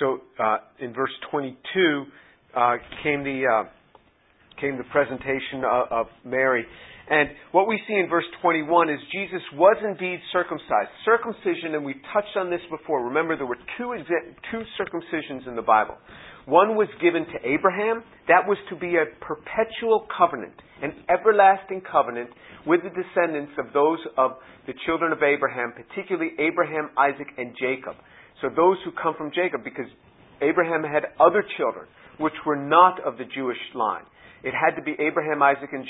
So 0.00 0.20
uh, 0.42 0.56
in 0.80 0.94
verse 0.94 1.12
22 1.30 2.04
uh, 2.56 2.76
came 3.04 3.22
the 3.22 3.44
uh, 3.44 3.68
came 4.58 4.78
the 4.78 4.88
presentation 4.90 5.62
of, 5.64 5.92
of, 5.92 6.06
Mary, 6.24 6.64
and 7.08 7.28
what 7.52 7.68
we 7.68 7.80
see 7.86 7.94
in 7.94 8.08
verse 8.08 8.24
21 8.40 8.88
is 8.88 8.98
Jesus 9.12 9.42
was 9.54 9.76
indeed 9.84 10.20
circumcised. 10.32 10.88
Circumcision, 11.04 11.74
and 11.74 11.84
we 11.84 11.94
touched 12.12 12.36
on 12.36 12.50
this 12.50 12.60
before. 12.70 13.04
Remember, 13.04 13.36
there 13.36 13.46
were 13.46 13.60
two 13.76 13.92
exa- 13.96 14.34
two 14.50 14.62
circumcisions 14.80 15.46
in 15.46 15.54
the 15.54 15.62
Bible. 15.62 15.96
One 16.46 16.76
was 16.76 16.88
given 17.00 17.26
to 17.26 17.36
Abraham. 17.44 18.02
That 18.28 18.48
was 18.48 18.56
to 18.70 18.76
be 18.76 18.96
a 18.96 19.04
perpetual 19.20 20.08
covenant, 20.16 20.54
an 20.82 21.04
everlasting 21.08 21.82
covenant 21.90 22.30
with 22.66 22.80
the 22.82 22.90
descendants 22.90 23.52
of 23.58 23.72
those 23.74 23.98
of 24.16 24.32
the 24.66 24.72
children 24.86 25.12
of 25.12 25.22
Abraham, 25.22 25.74
particularly 25.76 26.32
Abraham, 26.38 26.88
Isaac, 26.96 27.28
and 27.36 27.54
Jacob. 27.60 27.96
So 28.40 28.48
those 28.48 28.76
who 28.84 28.92
come 28.92 29.14
from 29.16 29.30
Jacob, 29.34 29.64
because 29.64 29.86
Abraham 30.40 30.82
had 30.82 31.04
other 31.20 31.44
children 31.56 31.86
which 32.18 32.34
were 32.44 32.56
not 32.56 33.00
of 33.04 33.16
the 33.18 33.24
Jewish 33.24 33.58
line. 33.74 34.04
It 34.42 34.52
had 34.52 34.76
to 34.76 34.82
be 34.82 34.92
Abraham, 34.92 35.42
Isaac, 35.42 35.68
and 35.72 35.84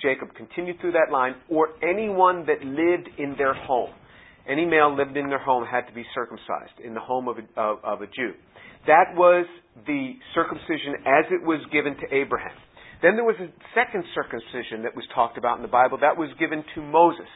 Jacob 0.00 0.34
continued 0.34 0.80
through 0.80 0.92
that 0.92 1.12
line, 1.12 1.34
or 1.48 1.68
anyone 1.82 2.46
that 2.46 2.64
lived 2.64 3.08
in 3.18 3.34
their 3.36 3.54
home. 3.54 3.90
Any 4.48 4.64
male 4.64 4.94
lived 4.94 5.16
in 5.16 5.28
their 5.28 5.38
home 5.38 5.64
had 5.64 5.86
to 5.88 5.92
be 5.92 6.04
circumcised 6.14 6.80
in 6.82 6.94
the 6.94 7.00
home 7.00 7.28
of 7.28 7.36
a, 7.36 7.60
of, 7.60 7.78
of 7.84 8.02
a 8.02 8.06
Jew. 8.06 8.32
That 8.86 9.14
was 9.14 9.46
the 9.86 10.14
circumcision 10.34 11.04
as 11.06 11.24
it 11.30 11.44
was 11.44 11.60
given 11.70 11.94
to 11.96 12.14
Abraham. 12.14 12.56
Then 13.02 13.14
there 13.14 13.24
was 13.24 13.36
a 13.40 13.48
second 13.74 14.04
circumcision 14.14 14.82
that 14.82 14.96
was 14.96 15.04
talked 15.14 15.38
about 15.38 15.56
in 15.56 15.62
the 15.62 15.68
Bible. 15.68 15.98
That 16.00 16.16
was 16.16 16.30
given 16.38 16.64
to 16.74 16.82
Moses. 16.82 17.28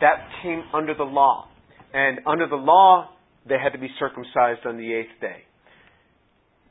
That 0.00 0.28
came 0.42 0.62
under 0.74 0.94
the 0.94 1.04
law. 1.04 1.48
And 1.92 2.20
under 2.26 2.46
the 2.46 2.56
law, 2.56 3.10
they 3.48 3.56
had 3.62 3.72
to 3.72 3.78
be 3.78 3.88
circumcised 3.98 4.66
on 4.66 4.76
the 4.76 4.92
eighth 4.92 5.20
day. 5.20 5.44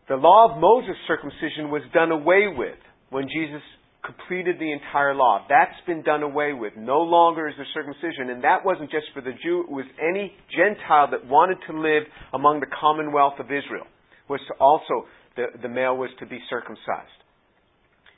The 0.07 0.15
law 0.15 0.51
of 0.51 0.59
Moses 0.59 0.95
circumcision 1.07 1.71
was 1.71 1.81
done 1.93 2.11
away 2.11 2.47
with 2.47 2.77
when 3.09 3.27
Jesus 3.27 3.61
completed 4.05 4.57
the 4.59 4.71
entire 4.71 5.15
law. 5.15 5.45
That's 5.49 5.79
been 5.87 6.03
done 6.03 6.21
away 6.21 6.53
with. 6.53 6.73
No 6.77 7.01
longer 7.01 7.47
is 7.47 7.55
there 7.57 7.65
circumcision. 7.73 8.29
And 8.29 8.43
that 8.43 8.63
wasn't 8.63 8.91
just 8.91 9.07
for 9.13 9.21
the 9.21 9.33
Jew, 9.43 9.65
it 9.67 9.71
was 9.71 9.85
any 9.99 10.33
Gentile 10.53 11.09
that 11.11 11.25
wanted 11.25 11.57
to 11.67 11.79
live 11.79 12.03
among 12.33 12.59
the 12.59 12.69
commonwealth 12.79 13.39
of 13.39 13.47
Israel. 13.47 13.87
Was 14.29 14.41
to 14.47 14.53
also, 14.59 15.07
the, 15.35 15.45
the 15.61 15.69
male 15.69 15.97
was 15.97 16.09
to 16.19 16.25
be 16.25 16.39
circumcised. 16.49 17.17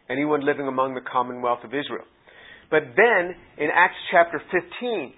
Anyone 0.09 0.45
living 0.45 0.67
among 0.67 0.93
the 0.93 1.01
commonwealth 1.01 1.63
of 1.63 1.69
Israel. 1.69 2.05
But 2.69 2.83
then, 2.95 3.35
in 3.57 3.69
Acts 3.73 3.99
chapter 4.11 4.41
15, 4.51 5.13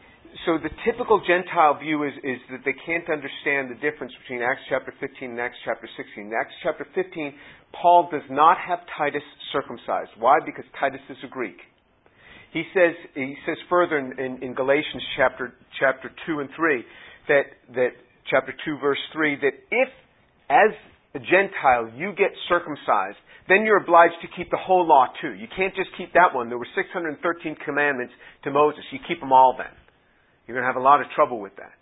so 0.46 0.58
the 0.62 0.70
typical 0.86 1.22
Gentile 1.26 1.80
view 1.80 2.04
is, 2.04 2.14
is 2.24 2.38
that 2.52 2.62
they 2.66 2.76
can't 2.86 3.10
understand 3.10 3.70
the 3.74 3.80
difference 3.82 4.14
between 4.22 4.42
Acts 4.42 4.62
chapter 4.70 4.94
15 5.00 5.32
and 5.32 5.40
Acts 5.40 5.58
chapter 5.66 5.90
16. 5.98 6.26
In 6.26 6.34
Acts 6.34 6.54
chapter 6.62 6.86
15, 6.94 7.34
Paul 7.74 8.10
does 8.12 8.26
not 8.30 8.58
have 8.58 8.80
Titus 8.98 9.26
circumcised. 9.54 10.12
Why? 10.18 10.38
Because 10.46 10.66
Titus 10.80 11.02
is 11.10 11.18
a 11.24 11.28
Greek. 11.28 11.58
He 12.54 12.64
says, 12.74 12.94
he 13.14 13.36
says 13.46 13.58
further 13.70 13.98
in, 13.98 14.18
in, 14.20 14.44
in 14.44 14.54
Galatians 14.54 15.04
chapter, 15.18 15.54
chapter 15.80 16.12
2 16.26 16.40
and 16.40 16.50
3 16.56 16.84
that, 17.28 17.44
that, 17.76 17.94
chapter 18.30 18.54
2 18.66 18.78
verse 18.82 19.02
3, 19.14 19.38
that 19.42 19.54
if 19.72 19.90
as 20.50 20.74
a 21.16 21.20
Gentile 21.20 21.94
you 21.96 22.14
get 22.18 22.34
circumcised, 22.48 23.18
then 23.48 23.66
you're 23.66 23.82
obliged 23.82 24.18
to 24.22 24.28
keep 24.38 24.50
the 24.52 24.62
whole 24.62 24.86
law 24.86 25.08
too. 25.22 25.34
You 25.34 25.48
can't 25.56 25.76
just 25.76 25.90
keep 25.98 26.14
that 26.14 26.34
one. 26.34 26.50
There 26.50 26.58
were 26.58 26.70
613 26.76 27.18
commandments 27.66 28.14
to 28.44 28.52
Moses. 28.52 28.82
You 28.92 29.00
keep 29.08 29.20
them 29.20 29.34
all 29.34 29.56
then. 29.58 29.74
You're 30.50 30.58
going 30.58 30.66
to 30.66 30.74
have 30.74 30.82
a 30.82 30.84
lot 30.84 30.98
of 30.98 31.06
trouble 31.14 31.38
with 31.38 31.54
that. 31.62 31.78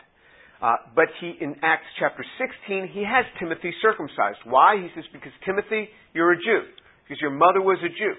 Uh, 0.60 0.76
but 0.92 1.08
he, 1.24 1.40
in 1.40 1.56
Acts 1.64 1.88
chapter 2.04 2.20
16, 2.36 2.92
he 2.92 3.00
has 3.00 3.24
Timothy 3.40 3.72
circumcised. 3.80 4.44
Why? 4.44 4.76
He 4.76 4.92
says, 4.92 5.08
because 5.16 5.32
Timothy, 5.48 5.88
you're 6.12 6.34
a 6.34 6.36
Jew. 6.36 6.68
because 7.08 7.22
your 7.22 7.32
mother 7.32 7.64
was 7.64 7.80
a 7.80 7.88
Jew. 7.88 8.12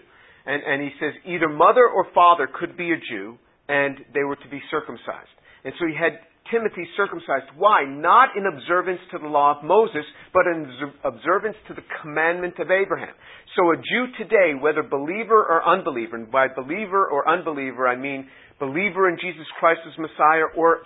And, 0.48 0.62
and 0.64 0.80
he 0.80 0.88
says 0.96 1.12
either 1.28 1.52
mother 1.52 1.84
or 1.84 2.08
father 2.14 2.48
could 2.48 2.80
be 2.80 2.92
a 2.92 2.96
Jew, 2.96 3.36
and 3.68 4.00
they 4.14 4.24
were 4.24 4.36
to 4.36 4.48
be 4.48 4.56
circumcised. 4.70 5.36
And 5.68 5.74
so 5.76 5.84
he 5.84 5.92
had 5.92 6.16
Timothy 6.50 6.86
circumcised. 6.96 7.46
Why? 7.56 7.84
Not 7.84 8.36
in 8.36 8.44
observance 8.46 9.00
to 9.12 9.18
the 9.18 9.28
law 9.28 9.58
of 9.58 9.64
Moses, 9.64 10.04
but 10.32 10.46
in 10.46 10.66
observance 11.04 11.56
to 11.68 11.74
the 11.74 11.84
commandment 12.00 12.58
of 12.58 12.70
Abraham. 12.70 13.14
So 13.56 13.72
a 13.72 13.76
Jew 13.76 14.06
today, 14.16 14.54
whether 14.60 14.82
believer 14.82 15.38
or 15.38 15.66
unbeliever, 15.66 16.16
and 16.16 16.30
by 16.30 16.48
believer 16.48 17.06
or 17.06 17.28
unbeliever, 17.28 17.86
I 17.86 17.96
mean 17.96 18.28
believer 18.60 19.08
in 19.08 19.16
Jesus 19.20 19.46
Christ 19.58 19.80
as 19.86 19.98
Messiah 19.98 20.50
or 20.56 20.82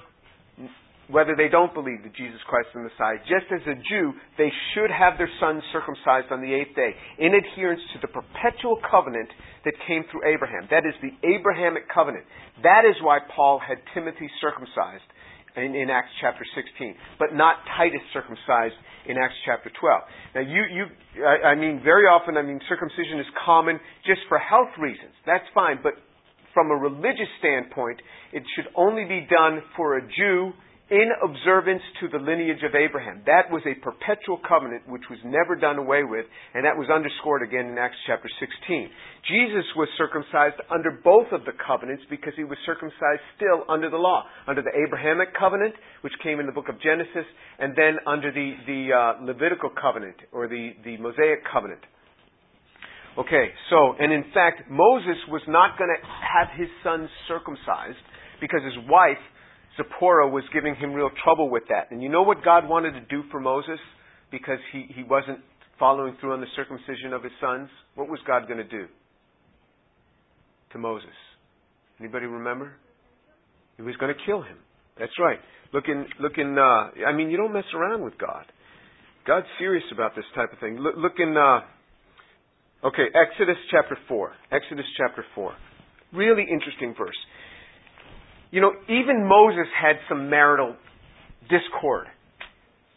whether 1.12 1.36
they 1.36 1.48
don't 1.48 1.74
believe 1.74 2.02
that 2.04 2.14
Jesus 2.14 2.40
Christ 2.48 2.72
is 2.72 2.80
the 2.80 2.88
Messiah. 2.88 3.20
Just 3.28 3.50
as 3.52 3.60
a 3.68 3.76
Jew, 3.76 4.16
they 4.38 4.48
should 4.72 4.88
have 4.88 5.18
their 5.18 5.30
sons 5.40 5.60
circumcised 5.72 6.32
on 6.32 6.40
the 6.40 6.48
eighth 6.48 6.72
day 6.74 6.96
in 7.18 7.36
adherence 7.36 7.82
to 7.92 7.98
the 8.00 8.08
perpetual 8.08 8.80
covenant 8.88 9.28
that 9.68 9.74
came 9.86 10.08
through 10.08 10.24
Abraham. 10.24 10.68
That 10.70 10.88
is 10.88 10.96
the 11.04 11.12
Abrahamic 11.26 11.90
covenant. 11.92 12.24
That 12.62 12.88
is 12.88 12.96
why 13.02 13.18
Paul 13.28 13.60
had 13.60 13.82
Timothy 13.92 14.30
circumcised 14.40 15.04
in, 15.56 15.74
in 15.74 15.90
Acts 15.90 16.12
chapter 16.20 16.44
16, 16.54 16.94
but 17.18 17.34
not 17.34 17.56
Titus 17.76 18.02
circumcised 18.12 18.76
in 19.06 19.16
Acts 19.18 19.36
chapter 19.44 19.70
12. 19.70 20.02
Now, 20.34 20.40
you, 20.40 20.62
you, 20.70 20.84
I, 21.24 21.52
I 21.52 21.54
mean, 21.54 21.80
very 21.84 22.04
often, 22.04 22.36
I 22.36 22.42
mean, 22.42 22.60
circumcision 22.68 23.20
is 23.20 23.26
common 23.44 23.78
just 24.06 24.20
for 24.28 24.38
health 24.38 24.72
reasons. 24.78 25.12
That's 25.26 25.44
fine, 25.54 25.78
but 25.82 25.94
from 26.54 26.70
a 26.70 26.76
religious 26.76 27.28
standpoint, 27.38 28.00
it 28.32 28.42
should 28.54 28.68
only 28.76 29.04
be 29.04 29.26
done 29.28 29.62
for 29.76 29.98
a 29.98 30.02
Jew 30.02 30.52
in 30.90 31.08
observance 31.24 31.82
to 32.00 32.08
the 32.08 32.18
lineage 32.18 32.62
of 32.66 32.74
Abraham. 32.74 33.22
That 33.24 33.48
was 33.50 33.62
a 33.64 33.78
perpetual 33.80 34.40
covenant 34.46 34.88
which 34.88 35.06
was 35.08 35.18
never 35.24 35.56
done 35.56 35.78
away 35.78 36.04
with, 36.04 36.26
and 36.54 36.64
that 36.66 36.76
was 36.76 36.90
underscored 36.90 37.42
again 37.42 37.66
in 37.66 37.78
Acts 37.78 37.96
chapter 38.06 38.28
16. 38.40 38.90
Jesus 39.24 39.64
was 39.76 39.88
circumcised 39.96 40.60
under 40.68 40.90
both 40.90 41.30
of 41.32 41.46
the 41.46 41.56
covenants 41.56 42.02
because 42.10 42.34
he 42.36 42.44
was 42.44 42.58
circumcised 42.66 43.22
still 43.36 43.64
under 43.70 43.88
the 43.88 43.96
law, 43.96 44.24
under 44.46 44.60
the 44.60 44.74
Abrahamic 44.74 45.32
covenant, 45.38 45.74
which 46.02 46.12
came 46.22 46.40
in 46.40 46.46
the 46.46 46.52
book 46.52 46.68
of 46.68 46.76
Genesis, 46.82 47.24
and 47.58 47.72
then 47.72 47.96
under 48.06 48.28
the, 48.28 48.52
the 48.66 48.80
uh, 48.92 49.24
Levitical 49.24 49.70
covenant, 49.70 50.16
or 50.32 50.48
the, 50.48 50.74
the 50.84 50.98
Mosaic 50.98 51.40
covenant. 51.48 51.80
Okay, 53.16 53.52
so, 53.68 53.92
and 54.00 54.12
in 54.12 54.24
fact, 54.32 54.68
Moses 54.68 55.20
was 55.28 55.42
not 55.46 55.76
going 55.76 55.92
to 55.92 56.00
have 56.04 56.48
his 56.56 56.68
sons 56.82 57.08
circumcised 57.28 58.00
because 58.40 58.64
his 58.64 58.88
wife 58.88 59.20
Zipporah 59.76 60.28
was 60.28 60.44
giving 60.52 60.74
him 60.74 60.92
real 60.92 61.10
trouble 61.24 61.50
with 61.50 61.64
that. 61.68 61.90
And 61.90 62.02
you 62.02 62.08
know 62.08 62.22
what 62.22 62.44
God 62.44 62.68
wanted 62.68 62.92
to 62.92 63.00
do 63.02 63.22
for 63.30 63.40
Moses 63.40 63.78
because 64.30 64.58
he, 64.72 64.86
he 64.94 65.02
wasn't 65.02 65.38
following 65.78 66.16
through 66.20 66.32
on 66.32 66.40
the 66.40 66.46
circumcision 66.54 67.12
of 67.12 67.22
his 67.22 67.32
sons? 67.40 67.68
What 67.94 68.08
was 68.08 68.20
God 68.26 68.46
going 68.46 68.58
to 68.58 68.68
do 68.68 68.86
to 70.72 70.78
Moses? 70.78 71.10
Anybody 71.98 72.26
remember? 72.26 72.74
He 73.76 73.82
was 73.82 73.96
going 73.96 74.14
to 74.14 74.20
kill 74.26 74.42
him. 74.42 74.58
That's 74.98 75.12
right. 75.18 75.38
Look 75.72 75.84
in, 75.88 76.06
look 76.20 76.32
in, 76.36 76.58
uh, 76.58 77.06
I 77.06 77.12
mean, 77.16 77.30
you 77.30 77.36
don't 77.36 77.52
mess 77.52 77.64
around 77.74 78.02
with 78.02 78.18
God. 78.18 78.44
God's 79.26 79.46
serious 79.58 79.84
about 79.92 80.14
this 80.14 80.24
type 80.34 80.52
of 80.52 80.58
thing. 80.58 80.76
Look, 80.78 80.94
look 80.96 81.12
in, 81.18 81.36
uh, 81.36 82.86
okay, 82.86 83.06
Exodus 83.14 83.56
chapter 83.70 83.96
4. 84.08 84.32
Exodus 84.52 84.84
chapter 84.96 85.24
4. 85.34 85.54
Really 86.12 86.42
interesting 86.42 86.94
verse. 86.96 87.16
You 88.52 88.60
know, 88.60 88.72
even 88.84 89.26
Moses 89.26 89.66
had 89.80 89.96
some 90.10 90.28
marital 90.28 90.76
discord. 91.48 92.06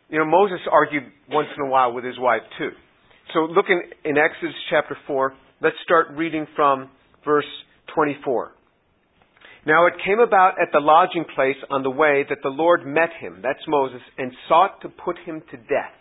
You 0.09 0.19
know, 0.19 0.25
Moses 0.25 0.59
argued 0.69 1.03
once 1.29 1.47
in 1.57 1.65
a 1.65 1.69
while 1.69 1.93
with 1.93 2.03
his 2.03 2.19
wife 2.19 2.41
too. 2.59 2.71
So 3.33 3.39
look 3.45 3.65
in, 3.69 3.81
in 4.03 4.17
Exodus 4.17 4.53
chapter 4.69 4.97
4. 5.07 5.33
Let's 5.61 5.77
start 5.83 6.07
reading 6.11 6.45
from 6.57 6.89
verse 7.23 7.45
24. 7.95 8.51
Now 9.65 9.87
it 9.87 9.93
came 10.05 10.19
about 10.19 10.61
at 10.61 10.67
the 10.73 10.79
lodging 10.79 11.23
place 11.33 11.55
on 11.71 11.83
the 11.83 11.89
way 11.89 12.25
that 12.29 12.39
the 12.43 12.49
Lord 12.49 12.85
met 12.85 13.09
him, 13.19 13.39
that's 13.41 13.65
Moses, 13.65 14.01
and 14.17 14.33
sought 14.49 14.81
to 14.81 14.89
put 14.89 15.17
him 15.25 15.41
to 15.51 15.57
death. 15.57 15.95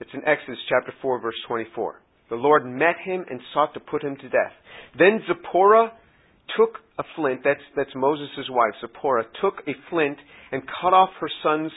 It's 0.00 0.10
in 0.12 0.20
Exodus 0.26 0.58
chapter 0.68 0.92
4 1.00 1.20
verse 1.20 1.38
24. 1.46 1.94
The 2.28 2.34
Lord 2.34 2.66
met 2.66 2.96
him 3.04 3.24
and 3.30 3.40
sought 3.54 3.72
to 3.74 3.80
put 3.80 4.02
him 4.02 4.16
to 4.16 4.28
death. 4.28 4.52
Then 4.98 5.20
Zipporah 5.28 5.92
took 6.56 6.78
a 6.98 7.04
flint, 7.16 7.40
that's, 7.44 7.60
that's 7.76 7.90
Moses' 7.94 8.48
wife, 8.50 8.74
Zipporah, 8.80 9.24
took 9.40 9.62
a 9.66 9.72
flint 9.90 10.18
and 10.50 10.62
cut 10.80 10.92
off 10.92 11.10
her 11.20 11.30
son's 11.42 11.72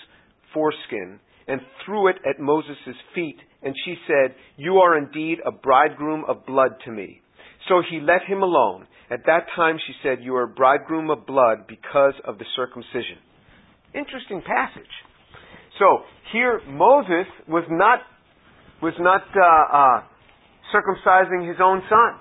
foreskin 0.53 1.19
and 1.47 1.61
threw 1.85 2.07
it 2.07 2.17
at 2.27 2.39
Moses' 2.39 2.95
feet. 3.13 3.37
And 3.61 3.73
she 3.85 3.95
said, 4.07 4.35
You 4.57 4.77
are 4.77 4.97
indeed 4.97 5.39
a 5.45 5.51
bridegroom 5.51 6.23
of 6.27 6.45
blood 6.45 6.71
to 6.85 6.91
me. 6.91 7.21
So 7.67 7.81
he 7.89 7.99
let 7.99 8.23
him 8.27 8.41
alone. 8.41 8.87
At 9.09 9.25
that 9.25 9.47
time 9.55 9.77
she 9.85 9.93
said, 10.03 10.19
You 10.21 10.35
are 10.35 10.43
a 10.43 10.47
bridegroom 10.47 11.09
of 11.09 11.25
blood 11.25 11.67
because 11.67 12.13
of 12.25 12.37
the 12.37 12.45
circumcision. 12.55 13.17
Interesting 13.93 14.41
passage. 14.41 14.91
So 15.79 16.03
here 16.31 16.61
Moses 16.67 17.27
was 17.47 17.63
not 17.69 17.99
was 18.81 18.93
not 18.99 19.21
uh, 19.21 19.77
uh, 19.77 20.03
circumcising 20.73 21.47
his 21.47 21.57
own 21.63 21.81
son. 21.89 22.19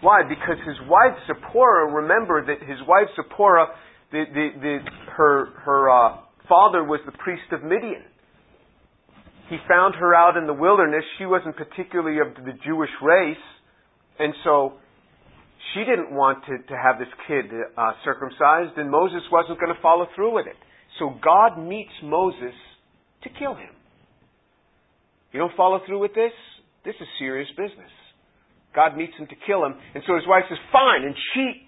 Why? 0.00 0.22
Because 0.26 0.56
his 0.66 0.76
wife 0.88 1.16
Zipporah, 1.26 1.92
remember 1.92 2.44
that 2.46 2.66
his 2.66 2.78
wife 2.88 3.08
Zipporah, 3.16 3.66
the, 4.12 4.24
the, 4.32 4.48
the, 4.60 4.78
her, 5.12 5.46
her 5.64 5.90
uh, 5.90 6.16
father 6.48 6.82
was 6.84 7.00
the 7.04 7.12
priest 7.12 7.52
of 7.52 7.62
Midian. 7.62 8.02
He 9.50 9.58
found 9.68 9.94
her 9.96 10.14
out 10.14 10.36
in 10.36 10.46
the 10.46 10.54
wilderness. 10.54 11.04
She 11.18 11.26
wasn't 11.26 11.56
particularly 11.56 12.18
of 12.20 12.34
the 12.44 12.52
Jewish 12.64 12.90
race, 13.02 13.44
and 14.18 14.32
so 14.44 14.74
she 15.74 15.80
didn't 15.80 16.12
want 16.12 16.44
to, 16.46 16.58
to 16.58 16.76
have 16.78 16.98
this 16.98 17.12
kid 17.28 17.46
uh, 17.76 17.92
circumcised, 18.04 18.78
and 18.78 18.90
Moses 18.90 19.20
wasn't 19.30 19.60
going 19.60 19.74
to 19.74 19.82
follow 19.82 20.06
through 20.14 20.34
with 20.34 20.46
it. 20.46 20.56
So 20.98 21.14
God 21.22 21.58
meets 21.58 21.92
Moses 22.02 22.54
to 23.22 23.28
kill 23.38 23.54
him. 23.54 23.74
You 25.32 25.40
don't 25.40 25.56
follow 25.56 25.80
through 25.86 26.00
with 26.00 26.14
this? 26.14 26.32
This 26.84 26.94
is 27.00 27.06
serious 27.18 27.48
business. 27.50 27.90
God 28.74 28.96
meets 28.96 29.14
him 29.18 29.26
to 29.26 29.38
kill 29.46 29.66
him. 29.66 29.74
And 29.94 30.02
so 30.06 30.14
his 30.14 30.26
wife 30.30 30.46
says, 30.46 30.58
fine. 30.70 31.02
And 31.02 31.14
she 31.34 31.66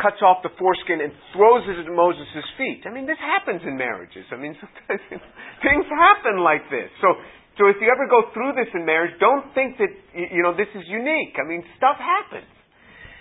cuts 0.00 0.22
off 0.22 0.40
the 0.46 0.54
foreskin 0.56 1.02
and 1.02 1.12
throws 1.34 1.66
it 1.66 1.76
at 1.84 1.90
Moses' 1.90 2.46
feet. 2.56 2.86
I 2.86 2.90
mean, 2.94 3.04
this 3.04 3.20
happens 3.20 3.60
in 3.66 3.76
marriages. 3.76 4.24
I 4.30 4.38
mean, 4.38 4.54
sometimes 4.56 5.02
things 5.66 5.86
happen 5.90 6.40
like 6.40 6.64
this. 6.70 6.88
So, 7.02 7.18
so 7.58 7.62
if 7.66 7.76
you 7.82 7.90
ever 7.90 8.06
go 8.06 8.30
through 8.32 8.54
this 8.54 8.70
in 8.72 8.86
marriage, 8.86 9.12
don't 9.18 9.50
think 9.52 9.76
that, 9.82 9.92
you 10.14 10.40
know, 10.40 10.54
this 10.54 10.70
is 10.72 10.86
unique. 10.86 11.36
I 11.36 11.44
mean, 11.44 11.66
stuff 11.76 11.98
happens. 11.98 12.48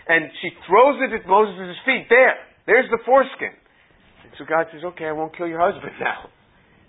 And 0.07 0.31
she 0.39 0.53
throws 0.69 1.01
it 1.03 1.11
at 1.11 1.27
Moses' 1.27 1.75
feet. 1.83 2.07
There. 2.07 2.39
There's 2.63 2.87
the 2.93 3.01
foreskin. 3.03 3.51
And 4.23 4.31
so 4.37 4.45
God 4.47 4.71
says, 4.71 4.85
okay, 4.95 5.09
I 5.09 5.11
won't 5.11 5.35
kill 5.35 5.47
your 5.47 5.59
husband 5.59 5.91
now. 5.99 6.29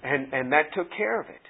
And, 0.05 0.31
and 0.31 0.53
that 0.53 0.71
took 0.77 0.93
care 0.95 1.19
of 1.19 1.27
it. 1.27 1.43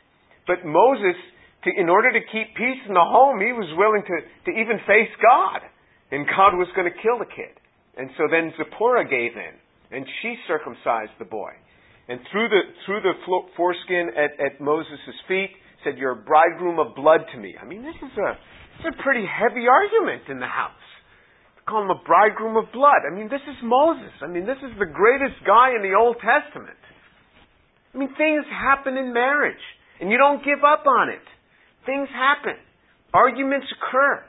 But 0.46 0.64
Moses 0.64 1.18
to, 1.64 1.71
in 1.75 1.88
order 1.88 2.12
to 2.12 2.23
keep 2.31 2.55
peace 2.55 2.83
in 2.87 2.94
the 2.94 3.03
home, 3.03 3.42
he 3.42 3.51
was 3.51 3.66
willing 3.75 4.03
to, 4.07 4.16
to 4.47 4.51
even 4.55 4.79
face 4.87 5.11
God. 5.18 5.66
And 6.11 6.25
God 6.25 6.57
was 6.57 6.71
going 6.77 6.88
to 6.88 6.97
kill 7.03 7.18
the 7.18 7.29
kid. 7.29 7.53
And 7.99 8.09
so 8.16 8.31
then 8.31 8.55
Zipporah 8.55 9.05
gave 9.11 9.35
in, 9.35 9.55
and 9.90 10.07
she 10.23 10.38
circumcised 10.47 11.12
the 11.18 11.27
boy. 11.27 11.51
And 12.09 12.23
threw 12.33 12.49
the, 12.49 12.62
threw 12.87 13.03
the 13.05 13.12
foreskin 13.59 14.14
at, 14.16 14.33
at 14.40 14.61
Moses' 14.62 15.18
feet, 15.27 15.53
said, 15.85 15.99
You're 15.99 16.16
a 16.16 16.25
bridegroom 16.25 16.79
of 16.79 16.94
blood 16.94 17.27
to 17.35 17.38
me. 17.38 17.53
I 17.61 17.66
mean, 17.66 17.83
this 17.83 17.99
is 18.01 18.14
a, 18.16 18.31
this 18.79 18.88
is 18.88 18.97
a 18.97 19.03
pretty 19.03 19.27
heavy 19.29 19.68
argument 19.68 20.31
in 20.31 20.40
the 20.40 20.49
house. 20.49 20.87
To 21.59 21.62
call 21.68 21.85
him 21.85 21.92
a 21.92 22.01
bridegroom 22.07 22.57
of 22.57 22.73
blood. 22.73 23.05
I 23.05 23.12
mean, 23.12 23.29
this 23.29 23.44
is 23.44 23.59
Moses. 23.61 24.14
I 24.25 24.31
mean, 24.31 24.47
this 24.49 24.57
is 24.64 24.73
the 24.81 24.88
greatest 24.88 25.44
guy 25.44 25.77
in 25.77 25.85
the 25.85 25.92
Old 25.92 26.16
Testament. 26.23 26.81
I 27.92 27.99
mean, 27.99 28.14
things 28.16 28.47
happen 28.49 28.97
in 28.97 29.12
marriage, 29.12 29.61
and 30.01 30.09
you 30.09 30.16
don't 30.16 30.40
give 30.40 30.64
up 30.64 30.87
on 30.87 31.11
it. 31.11 31.27
Things 31.88 32.12
happen. 32.12 32.61
Arguments 33.16 33.64
occur. 33.72 34.20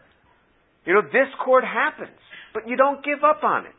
You 0.88 0.96
know, 0.96 1.04
discord 1.04 1.68
happens. 1.68 2.16
But 2.56 2.72
you 2.72 2.80
don't 2.80 3.04
give 3.04 3.20
up 3.20 3.44
on 3.44 3.68
it. 3.68 3.76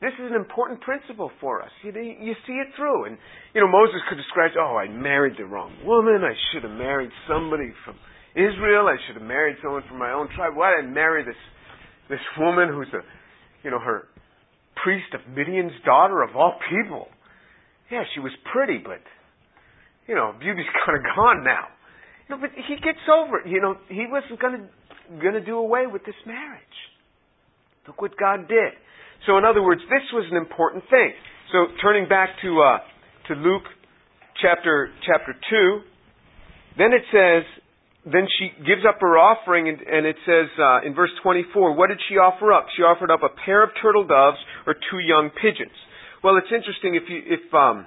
This 0.00 0.16
is 0.16 0.32
an 0.32 0.34
important 0.34 0.80
principle 0.80 1.30
for 1.38 1.60
us. 1.60 1.68
You, 1.84 1.92
you 1.92 2.32
see 2.48 2.56
it 2.56 2.72
through. 2.74 3.04
And, 3.04 3.18
you 3.52 3.60
know, 3.60 3.68
Moses 3.68 4.00
could 4.08 4.16
describe, 4.16 4.52
oh, 4.56 4.80
I 4.80 4.88
married 4.88 5.36
the 5.36 5.44
wrong 5.44 5.76
woman. 5.84 6.24
I 6.24 6.32
should 6.48 6.62
have 6.64 6.72
married 6.72 7.10
somebody 7.28 7.68
from 7.84 7.96
Israel. 8.32 8.88
I 8.88 8.96
should 9.04 9.20
have 9.20 9.28
married 9.28 9.56
someone 9.60 9.82
from 9.86 9.98
my 9.98 10.12
own 10.12 10.32
tribe. 10.34 10.56
Why 10.56 10.72
did 10.72 10.88
I 10.88 10.88
marry 10.88 11.22
this, 11.22 11.36
this 12.08 12.24
woman 12.38 12.72
who's 12.72 12.88
a, 12.96 13.04
you 13.62 13.70
know, 13.70 13.78
her 13.78 14.08
priest 14.82 15.12
of 15.12 15.20
Midian's 15.36 15.76
daughter 15.84 16.22
of 16.22 16.34
all 16.34 16.56
people? 16.72 17.08
Yeah, 17.90 18.04
she 18.14 18.20
was 18.20 18.32
pretty, 18.54 18.78
but, 18.78 19.04
you 20.06 20.14
know, 20.14 20.32
beauty's 20.40 20.64
kind 20.86 20.96
of 20.96 21.04
gone 21.04 21.44
now. 21.44 21.76
No, 22.30 22.36
but 22.36 22.50
he 22.54 22.76
gets 22.76 23.02
over 23.08 23.40
it. 23.40 23.48
You 23.48 23.60
know, 23.60 23.76
he 23.88 24.06
wasn't 24.08 24.40
going 24.40 24.60
to 24.60 25.20
going 25.20 25.34
to 25.34 25.44
do 25.44 25.56
away 25.56 25.86
with 25.86 26.04
this 26.04 26.18
marriage. 26.26 26.78
Look 27.86 28.02
what 28.02 28.12
God 28.18 28.48
did. 28.48 28.76
So, 29.26 29.38
in 29.38 29.44
other 29.44 29.62
words, 29.62 29.80
this 29.88 30.04
was 30.12 30.28
an 30.30 30.36
important 30.36 30.84
thing. 30.90 31.12
So, 31.52 31.66
turning 31.80 32.08
back 32.08 32.30
to 32.42 32.60
uh, 32.60 32.78
to 33.28 33.40
Luke 33.40 33.64
chapter 34.42 34.90
chapter 35.06 35.34
two, 35.48 35.80
then 36.76 36.92
it 36.92 37.02
says, 37.10 37.42
then 38.04 38.28
she 38.38 38.52
gives 38.64 38.84
up 38.88 39.00
her 39.00 39.18
offering, 39.18 39.68
and, 39.68 39.80
and 39.80 40.06
it 40.06 40.16
says 40.24 40.46
uh, 40.60 40.86
in 40.86 40.94
verse 40.94 41.10
24, 41.22 41.74
what 41.74 41.88
did 41.88 41.98
she 42.08 42.14
offer 42.14 42.52
up? 42.52 42.66
She 42.76 42.82
offered 42.82 43.10
up 43.10 43.20
a 43.22 43.28
pair 43.44 43.64
of 43.64 43.70
turtle 43.82 44.06
doves 44.06 44.38
or 44.66 44.74
two 44.74 45.00
young 45.00 45.30
pigeons. 45.30 45.74
Well, 46.22 46.36
it's 46.36 46.52
interesting 46.54 46.94
if 46.94 47.04
you 47.08 47.20
if 47.24 47.54
um, 47.54 47.86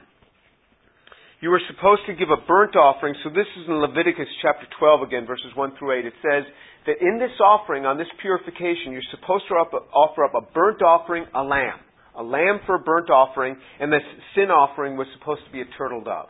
you 1.42 1.50
were 1.50 1.62
supposed 1.68 2.02
to 2.06 2.14
give 2.14 2.30
a 2.30 2.38
burnt 2.46 2.76
offering. 2.76 3.16
So 3.24 3.30
this 3.30 3.50
is 3.60 3.66
in 3.68 3.74
Leviticus 3.82 4.30
chapter 4.42 4.68
12 4.78 5.02
again, 5.02 5.26
verses 5.26 5.50
1 5.56 5.74
through 5.78 6.00
8. 6.00 6.06
It 6.06 6.14
says 6.22 6.44
that 6.86 7.02
in 7.02 7.18
this 7.18 7.34
offering, 7.44 7.86
on 7.86 7.98
this 7.98 8.08
purification, 8.22 8.94
you're 8.94 9.10
supposed 9.10 9.46
to 9.50 9.56
offer 9.56 10.24
up 10.24 10.36
a 10.36 10.42
burnt 10.54 10.82
offering, 10.84 11.26
a 11.34 11.42
lamb. 11.44 11.80
A 12.16 12.22
lamb 12.22 12.60
for 12.66 12.76
a 12.76 12.80
burnt 12.80 13.10
offering, 13.10 13.58
and 13.80 13.92
this 13.92 14.04
sin 14.36 14.52
offering 14.52 14.98
was 14.98 15.08
supposed 15.18 15.42
to 15.46 15.52
be 15.52 15.62
a 15.62 15.66
turtle 15.78 16.04
dove. 16.04 16.28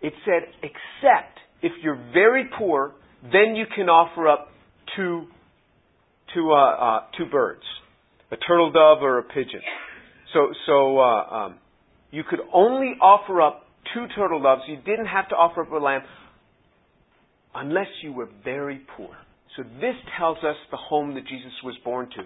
It 0.00 0.12
said, 0.24 0.42
except 0.62 1.38
if 1.62 1.72
you're 1.82 2.00
very 2.12 2.44
poor, 2.56 2.92
then 3.22 3.56
you 3.56 3.64
can 3.74 3.88
offer 3.88 4.28
up 4.28 4.48
two, 4.94 5.26
two, 6.34 6.52
uh, 6.52 6.54
uh, 6.54 7.00
two 7.16 7.26
birds, 7.26 7.62
a 8.30 8.36
turtle 8.36 8.70
dove 8.70 9.02
or 9.02 9.18
a 9.18 9.22
pigeon. 9.24 9.62
So, 10.34 10.52
so 10.66 10.98
uh, 11.00 11.34
um, 11.34 11.58
you 12.12 12.22
could 12.28 12.40
only 12.52 12.94
offer 13.00 13.40
up 13.40 13.64
two 13.94 14.06
turtle 14.14 14.42
doves. 14.42 14.62
You 14.68 14.76
didn't 14.76 15.06
have 15.06 15.28
to 15.30 15.34
offer 15.34 15.62
up 15.62 15.72
a 15.72 15.76
lamb 15.76 16.02
unless 17.54 17.88
you 18.02 18.12
were 18.12 18.28
very 18.44 18.80
poor. 18.96 19.10
So 19.56 19.62
this 19.80 19.94
tells 20.18 20.38
us 20.38 20.56
the 20.70 20.76
home 20.76 21.14
that 21.14 21.26
Jesus 21.26 21.52
was 21.64 21.74
born 21.84 22.08
to. 22.10 22.22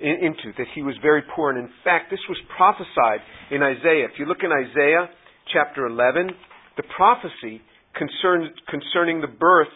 into, 0.00 0.52
that 0.58 0.66
he 0.74 0.82
was 0.82 0.94
very 1.00 1.22
poor. 1.34 1.50
And 1.50 1.58
in 1.58 1.70
fact, 1.84 2.10
this 2.10 2.20
was 2.28 2.38
prophesied 2.56 3.20
in 3.50 3.62
Isaiah. 3.62 4.04
If 4.12 4.18
you 4.18 4.26
look 4.26 4.42
in 4.42 4.50
Isaiah 4.52 5.08
chapter 5.52 5.86
11, 5.86 6.30
the 6.76 6.82
prophecy 6.96 7.62
concern, 7.94 8.50
concerning 8.68 9.20
the 9.20 9.32
birth 9.32 9.72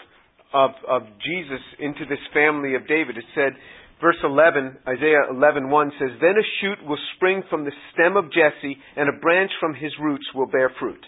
of, 0.52 0.70
of 0.88 1.02
Jesus 1.24 1.62
into 1.78 2.04
this 2.08 2.20
family 2.34 2.74
of 2.74 2.86
David, 2.86 3.16
it 3.16 3.24
said, 3.34 3.52
Verse 4.00 4.16
11, 4.22 4.78
Isaiah 4.88 5.28
11:1 5.30 5.92
says, 5.98 6.18
"Then 6.20 6.38
a 6.38 6.42
shoot 6.60 6.82
will 6.84 6.98
spring 7.14 7.42
from 7.50 7.64
the 7.64 7.72
stem 7.92 8.16
of 8.16 8.30
Jesse, 8.30 8.80
and 8.96 9.08
a 9.08 9.20
branch 9.20 9.52
from 9.60 9.74
his 9.74 9.98
roots 9.98 10.32
will 10.34 10.46
bear 10.46 10.70
fruit." 10.70 11.04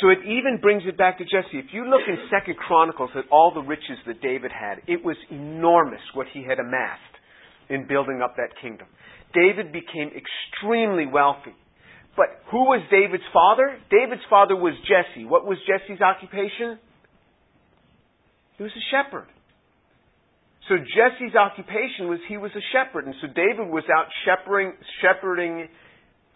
So 0.00 0.10
it 0.10 0.22
even 0.24 0.58
brings 0.58 0.86
it 0.86 0.96
back 0.96 1.18
to 1.18 1.24
Jesse. 1.24 1.58
If 1.58 1.72
you 1.72 1.86
look 1.86 2.06
in 2.06 2.28
Second 2.28 2.56
Chronicles 2.56 3.10
at 3.16 3.24
all 3.30 3.50
the 3.50 3.62
riches 3.62 3.98
that 4.04 4.20
David 4.20 4.52
had, 4.52 4.82
it 4.86 5.02
was 5.02 5.16
enormous 5.30 6.02
what 6.14 6.28
he 6.28 6.44
had 6.44 6.60
amassed 6.60 7.18
in 7.68 7.84
building 7.84 8.22
up 8.22 8.36
that 8.36 8.54
kingdom. 8.56 8.86
David 9.32 9.72
became 9.72 10.10
extremely 10.14 11.06
wealthy. 11.06 11.54
But 12.14 12.28
who 12.46 12.64
was 12.64 12.82
David's 12.90 13.26
father? 13.32 13.78
David's 13.90 14.24
father 14.30 14.54
was 14.54 14.78
Jesse. 14.80 15.24
What 15.24 15.46
was 15.46 15.58
Jesse's 15.64 16.00
occupation? 16.00 16.78
He 18.56 18.62
was 18.62 18.72
a 18.72 18.80
shepherd. 18.90 19.26
So 20.68 20.74
Jesse's 20.78 21.36
occupation 21.36 22.08
was 22.08 22.18
he 22.28 22.36
was 22.36 22.50
a 22.56 22.64
shepherd, 22.74 23.06
and 23.06 23.14
so 23.20 23.28
David 23.28 23.70
was 23.70 23.84
out 23.86 24.06
shepherding, 24.26 24.74
shepherding 25.00 25.68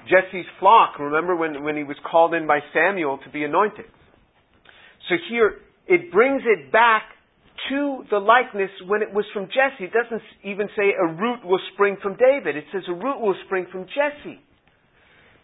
Jesse's 0.07 0.47
flock. 0.61 0.99
Remember 0.99 1.35
when, 1.35 1.65
when 1.65 1.77
he 1.77 1.83
was 1.83 1.97
called 2.09 2.35
in 2.35 2.47
by 2.47 2.61
Samuel 2.73 3.19
to 3.25 3.31
be 3.31 3.43
anointed. 3.43 3.87
So 5.09 5.17
here, 5.29 5.59
it 5.87 6.13
brings 6.13 6.43
it 6.47 6.71
back 6.71 7.03
to 7.69 8.05
the 8.11 8.19
likeness 8.19 8.71
when 8.87 9.03
it 9.03 9.13
was 9.13 9.25
from 9.35 9.47
Jesse. 9.47 9.85
It 9.85 9.93
doesn't 9.93 10.23
even 10.45 10.69
say 10.77 10.95
a 10.95 11.07
root 11.07 11.45
will 11.45 11.61
spring 11.75 11.97
from 12.01 12.17
David. 12.17 12.57
It 12.57 12.65
says 12.73 12.83
a 12.89 12.95
root 12.95 13.21
will 13.21 13.35
spring 13.47 13.67
from 13.71 13.87
Jesse. 13.87 14.39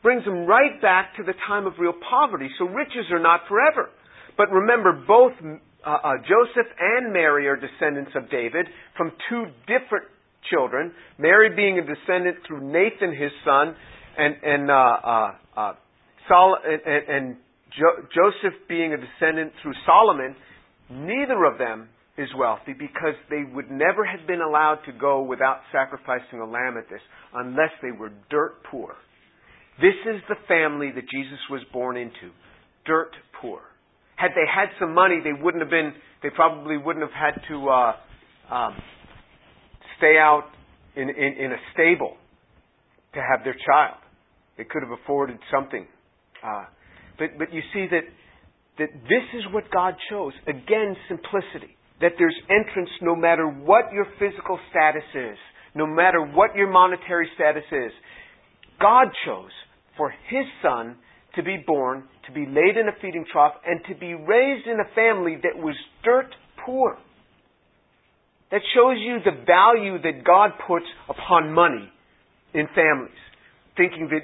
Brings 0.02 0.24
them 0.24 0.46
right 0.46 0.80
back 0.80 1.16
to 1.16 1.24
the 1.24 1.34
time 1.48 1.66
of 1.66 1.74
real 1.78 1.92
poverty. 1.92 2.48
So 2.58 2.66
riches 2.66 3.10
are 3.10 3.18
not 3.18 3.40
forever. 3.48 3.90
But 4.38 4.50
remember, 4.52 5.04
both 5.06 5.32
uh, 5.86 5.90
uh, 6.02 6.12
Joseph 6.18 6.70
and 6.78 7.12
Mary 7.12 7.46
are 7.46 7.56
descendants 7.56 8.10
of 8.16 8.28
David 8.28 8.66
from 8.96 9.12
two 9.30 9.44
different 9.66 10.06
children. 10.50 10.92
Mary 11.18 11.54
being 11.54 11.78
a 11.78 11.82
descendant 11.82 12.38
through 12.46 12.60
Nathan, 12.60 13.14
his 13.14 13.30
son, 13.44 13.76
and 14.18 14.34
and 14.42 14.70
uh, 14.70 14.74
uh, 14.74 15.34
uh 15.56 15.72
Sol- 16.28 16.58
and, 16.64 17.08
and 17.08 17.36
jo- 17.70 18.02
Joseph 18.12 18.58
being 18.68 18.92
a 18.92 18.96
descendant 18.96 19.52
through 19.62 19.74
Solomon. 19.86 20.34
Neither 20.90 21.44
of 21.44 21.58
them 21.58 21.88
is 22.18 22.28
wealthy 22.36 22.72
because 22.72 23.14
they 23.30 23.42
would 23.54 23.70
never 23.70 24.04
have 24.04 24.26
been 24.26 24.40
allowed 24.40 24.80
to 24.86 24.92
go 24.92 25.22
without 25.22 25.60
sacrificing 25.70 26.40
a 26.40 26.46
lamb 26.46 26.76
at 26.78 26.88
this 26.90 27.00
unless 27.34 27.70
they 27.82 27.90
were 27.90 28.10
dirt 28.30 28.62
poor. 28.70 28.94
This 29.80 29.94
is 30.06 30.22
the 30.28 30.36
family 30.48 30.90
that 30.94 31.04
Jesus 31.10 31.38
was 31.50 31.60
born 31.72 31.96
into. 31.96 32.32
Dirt 32.86 33.12
poor. 33.40 33.60
Had 34.16 34.32
they 34.34 34.48
had 34.48 34.68
some 34.80 34.94
money, 34.94 35.20
they 35.22 35.32
wouldn't 35.32 35.62
have 35.62 35.70
been. 35.70 35.92
They 36.22 36.30
probably 36.30 36.78
wouldn't 36.78 37.04
have 37.04 37.12
had 37.12 37.40
to 37.48 37.68
uh, 37.68 37.92
um, 38.50 38.76
stay 39.98 40.16
out 40.18 40.44
in, 40.96 41.08
in, 41.10 41.32
in 41.38 41.52
a 41.52 41.60
stable 41.74 42.16
to 43.14 43.20
have 43.20 43.44
their 43.44 43.56
child. 43.66 43.96
They 44.56 44.64
could 44.64 44.82
have 44.82 44.92
afforded 44.92 45.38
something. 45.50 45.86
Uh, 46.42 46.64
but 47.18 47.38
but 47.38 47.52
you 47.52 47.60
see 47.72 47.86
that 47.90 48.04
that 48.78 48.88
this 49.04 49.26
is 49.34 49.44
what 49.52 49.70
God 49.70 49.94
chose. 50.10 50.32
Again, 50.46 50.96
simplicity. 51.08 51.76
That 52.00 52.12
there's 52.18 52.36
entrance 52.50 52.90
no 53.00 53.16
matter 53.16 53.46
what 53.48 53.92
your 53.92 54.06
physical 54.18 54.58
status 54.70 55.08
is, 55.14 55.38
no 55.74 55.86
matter 55.86 56.20
what 56.20 56.54
your 56.54 56.70
monetary 56.70 57.28
status 57.34 57.64
is. 57.72 57.90
God 58.78 59.08
chose 59.24 59.50
for 59.96 60.10
His 60.28 60.44
Son 60.62 60.96
to 61.36 61.42
be 61.42 61.62
born, 61.66 62.04
to 62.26 62.32
be 62.32 62.46
laid 62.46 62.76
in 62.76 62.88
a 62.88 63.00
feeding 63.00 63.24
trough, 63.30 63.54
and 63.64 63.80
to 63.88 63.94
be 63.94 64.14
raised 64.14 64.66
in 64.66 64.80
a 64.80 64.94
family 64.94 65.36
that 65.42 65.56
was 65.56 65.76
dirt 66.02 66.34
poor. 66.64 66.98
That 68.50 68.60
shows 68.74 68.96
you 68.98 69.18
the 69.24 69.44
value 69.44 70.00
that 70.02 70.24
God 70.24 70.50
puts 70.66 70.86
upon 71.08 71.52
money 71.52 71.90
in 72.54 72.66
families. 72.74 73.18
Thinking 73.76 74.08
that, 74.10 74.22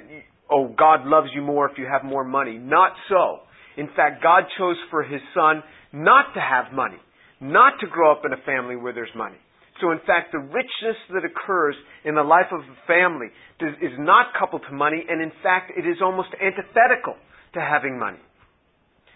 oh, 0.49 0.73
God 0.77 1.05
loves 1.05 1.27
you 1.35 1.41
more 1.41 1.69
if 1.69 1.77
you 1.77 1.85
have 1.85 2.03
more 2.03 2.23
money. 2.23 2.57
Not 2.57 2.93
so. 3.09 3.39
In 3.77 3.87
fact, 3.95 4.23
God 4.23 4.43
chose 4.57 4.77
for 4.89 5.03
His 5.03 5.21
Son 5.35 5.61
not 5.91 6.33
to 6.33 6.39
have 6.39 6.73
money, 6.73 6.97
not 7.39 7.73
to 7.81 7.87
grow 7.87 8.11
up 8.11 8.23
in 8.25 8.33
a 8.33 8.41
family 8.45 8.75
where 8.75 8.93
there's 8.93 9.13
money. 9.15 9.37
So, 9.81 9.91
in 9.91 9.99
fact, 10.05 10.31
the 10.31 10.39
richness 10.39 10.97
that 11.13 11.23
occurs 11.25 11.75
in 12.05 12.15
the 12.15 12.23
life 12.23 12.51
of 12.51 12.59
a 12.61 12.87
family 12.87 13.27
is 13.59 13.93
not 13.97 14.27
coupled 14.37 14.61
to 14.69 14.73
money, 14.75 15.03
and 15.07 15.21
in 15.21 15.31
fact, 15.41 15.71
it 15.75 15.87
is 15.87 15.97
almost 16.01 16.29
antithetical 16.39 17.15
to 17.53 17.59
having 17.59 17.97
money. 17.97 18.19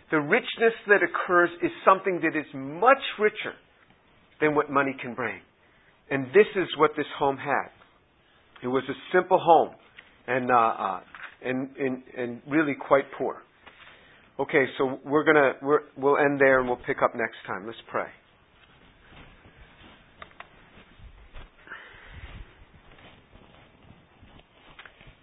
The 0.10 0.20
richness 0.20 0.74
that 0.88 1.02
occurs 1.04 1.50
is 1.62 1.72
something 1.86 2.22
that 2.24 2.38
is 2.38 2.46
much 2.54 3.02
richer 3.20 3.54
than 4.40 4.56
what 4.56 4.70
money 4.70 4.96
can 5.00 5.14
bring. 5.14 5.40
And 6.10 6.28
this 6.28 6.48
is 6.56 6.68
what 6.78 6.92
this 6.96 7.06
home 7.20 7.38
had. 7.38 7.70
It 8.64 8.68
was 8.68 8.84
a 8.90 8.98
simple 9.16 9.40
home, 9.40 9.76
and 10.28 10.50
uh, 10.50 10.56
uh, 10.56 11.00
and, 11.44 11.70
and 11.78 12.04
and 12.18 12.42
really 12.48 12.74
quite 12.76 13.06
poor. 13.18 13.44
Okay, 14.40 14.66
so 14.78 15.00
we're 15.04 15.24
gonna 15.24 15.54
we're, 15.62 15.82
we'll 15.98 16.18
end 16.18 16.40
there, 16.40 16.60
and 16.60 16.68
we'll 16.68 16.80
pick 16.88 16.98
up 17.04 17.14
next 17.14 17.38
time. 17.46 17.66
Let's 17.68 17.78
pray. 17.92 18.08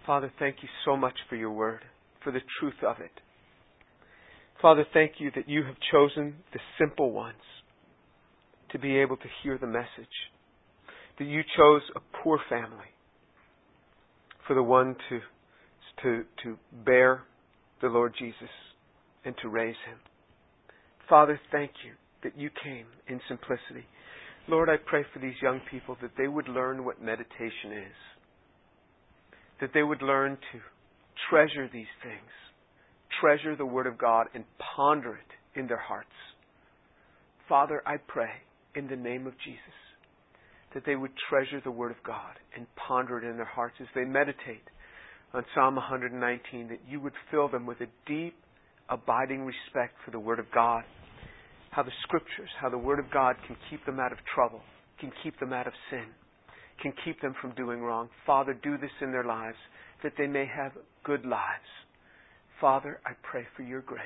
Father, 0.05 0.31
thank 0.37 0.57
you 0.61 0.69
so 0.85 0.95
much 0.95 1.15
for 1.29 1.35
your 1.35 1.51
word, 1.51 1.81
for 2.23 2.31
the 2.31 2.41
truth 2.59 2.83
of 2.85 2.99
it. 2.99 3.11
Father, 4.61 4.85
thank 4.93 5.13
you 5.17 5.31
that 5.35 5.49
you 5.49 5.63
have 5.63 5.75
chosen 5.91 6.35
the 6.53 6.59
simple 6.79 7.11
ones 7.11 7.41
to 8.71 8.79
be 8.79 8.97
able 8.97 9.17
to 9.17 9.27
hear 9.41 9.57
the 9.57 9.67
message. 9.67 9.87
That 11.17 11.25
you 11.25 11.41
chose 11.57 11.81
a 11.95 11.99
poor 12.23 12.39
family 12.49 12.91
for 14.47 14.53
the 14.53 14.63
one 14.63 14.95
to, 15.09 15.19
to, 16.03 16.23
to 16.43 16.57
bear 16.85 17.23
the 17.81 17.87
Lord 17.87 18.13
Jesus 18.17 18.49
and 19.23 19.35
to 19.41 19.49
raise 19.49 19.75
him. 19.87 19.97
Father, 21.09 21.39
thank 21.51 21.71
you 21.83 21.93
that 22.23 22.37
you 22.39 22.49
came 22.63 22.85
in 23.07 23.19
simplicity. 23.27 23.85
Lord, 24.47 24.69
I 24.69 24.75
pray 24.77 25.03
for 25.13 25.19
these 25.19 25.35
young 25.41 25.61
people 25.71 25.97
that 26.01 26.11
they 26.17 26.27
would 26.27 26.47
learn 26.47 26.85
what 26.85 27.01
meditation 27.01 27.71
is 27.71 28.14
that 29.61 29.71
they 29.73 29.83
would 29.83 30.01
learn 30.01 30.37
to 30.51 30.59
treasure 31.29 31.69
these 31.71 31.91
things, 32.03 32.31
treasure 33.21 33.55
the 33.55 33.65
Word 33.65 33.87
of 33.87 33.97
God, 33.97 34.27
and 34.33 34.43
ponder 34.75 35.15
it 35.15 35.59
in 35.59 35.67
their 35.67 35.79
hearts. 35.79 36.09
Father, 37.47 37.81
I 37.85 37.97
pray 38.07 38.29
in 38.75 38.87
the 38.87 38.95
name 38.95 39.27
of 39.27 39.33
Jesus 39.43 39.61
that 40.73 40.83
they 40.85 40.95
would 40.95 41.11
treasure 41.29 41.61
the 41.63 41.71
Word 41.71 41.91
of 41.91 42.03
God 42.05 42.35
and 42.55 42.67
ponder 42.75 43.17
it 43.17 43.29
in 43.29 43.37
their 43.37 43.45
hearts 43.45 43.75
as 43.79 43.87
they 43.95 44.03
meditate 44.03 44.63
on 45.33 45.45
Psalm 45.53 45.75
119, 45.75 46.67
that 46.67 46.79
you 46.87 46.99
would 46.99 47.13
fill 47.31 47.47
them 47.47 47.65
with 47.65 47.79
a 47.81 47.87
deep, 48.07 48.35
abiding 48.89 49.45
respect 49.45 49.95
for 50.03 50.11
the 50.11 50.19
Word 50.19 50.39
of 50.39 50.45
God. 50.53 50.83
How 51.71 51.83
the 51.83 51.91
Scriptures, 52.03 52.49
how 52.59 52.69
the 52.69 52.77
Word 52.77 52.99
of 52.99 53.05
God 53.11 53.35
can 53.47 53.55
keep 53.69 53.85
them 53.85 53.99
out 53.99 54.11
of 54.11 54.17
trouble, 54.33 54.61
can 54.99 55.11
keep 55.23 55.39
them 55.39 55.53
out 55.53 55.67
of 55.67 55.73
sin 55.89 56.05
can 56.81 56.93
keep 57.03 57.21
them 57.21 57.35
from 57.41 57.51
doing 57.55 57.81
wrong. 57.81 58.09
Father, 58.25 58.53
do 58.53 58.77
this 58.77 58.91
in 59.01 59.11
their 59.11 59.23
lives 59.23 59.57
that 60.03 60.13
they 60.17 60.27
may 60.27 60.45
have 60.45 60.73
good 61.03 61.25
lives. 61.25 61.69
Father, 62.61 62.99
I 63.05 63.11
pray 63.23 63.45
for 63.55 63.63
your 63.63 63.81
grace. 63.81 64.01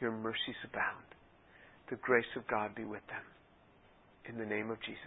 Your 0.00 0.12
mercies 0.12 0.56
abound. 0.64 1.04
the 1.90 1.96
grace 1.96 2.24
of 2.36 2.46
God 2.46 2.74
be 2.74 2.84
with 2.84 3.02
them. 3.08 3.22
In 4.28 4.38
the 4.38 4.46
name 4.46 4.70
of 4.70 4.80
Jesus. 4.80 4.98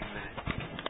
Amen. 0.00 0.63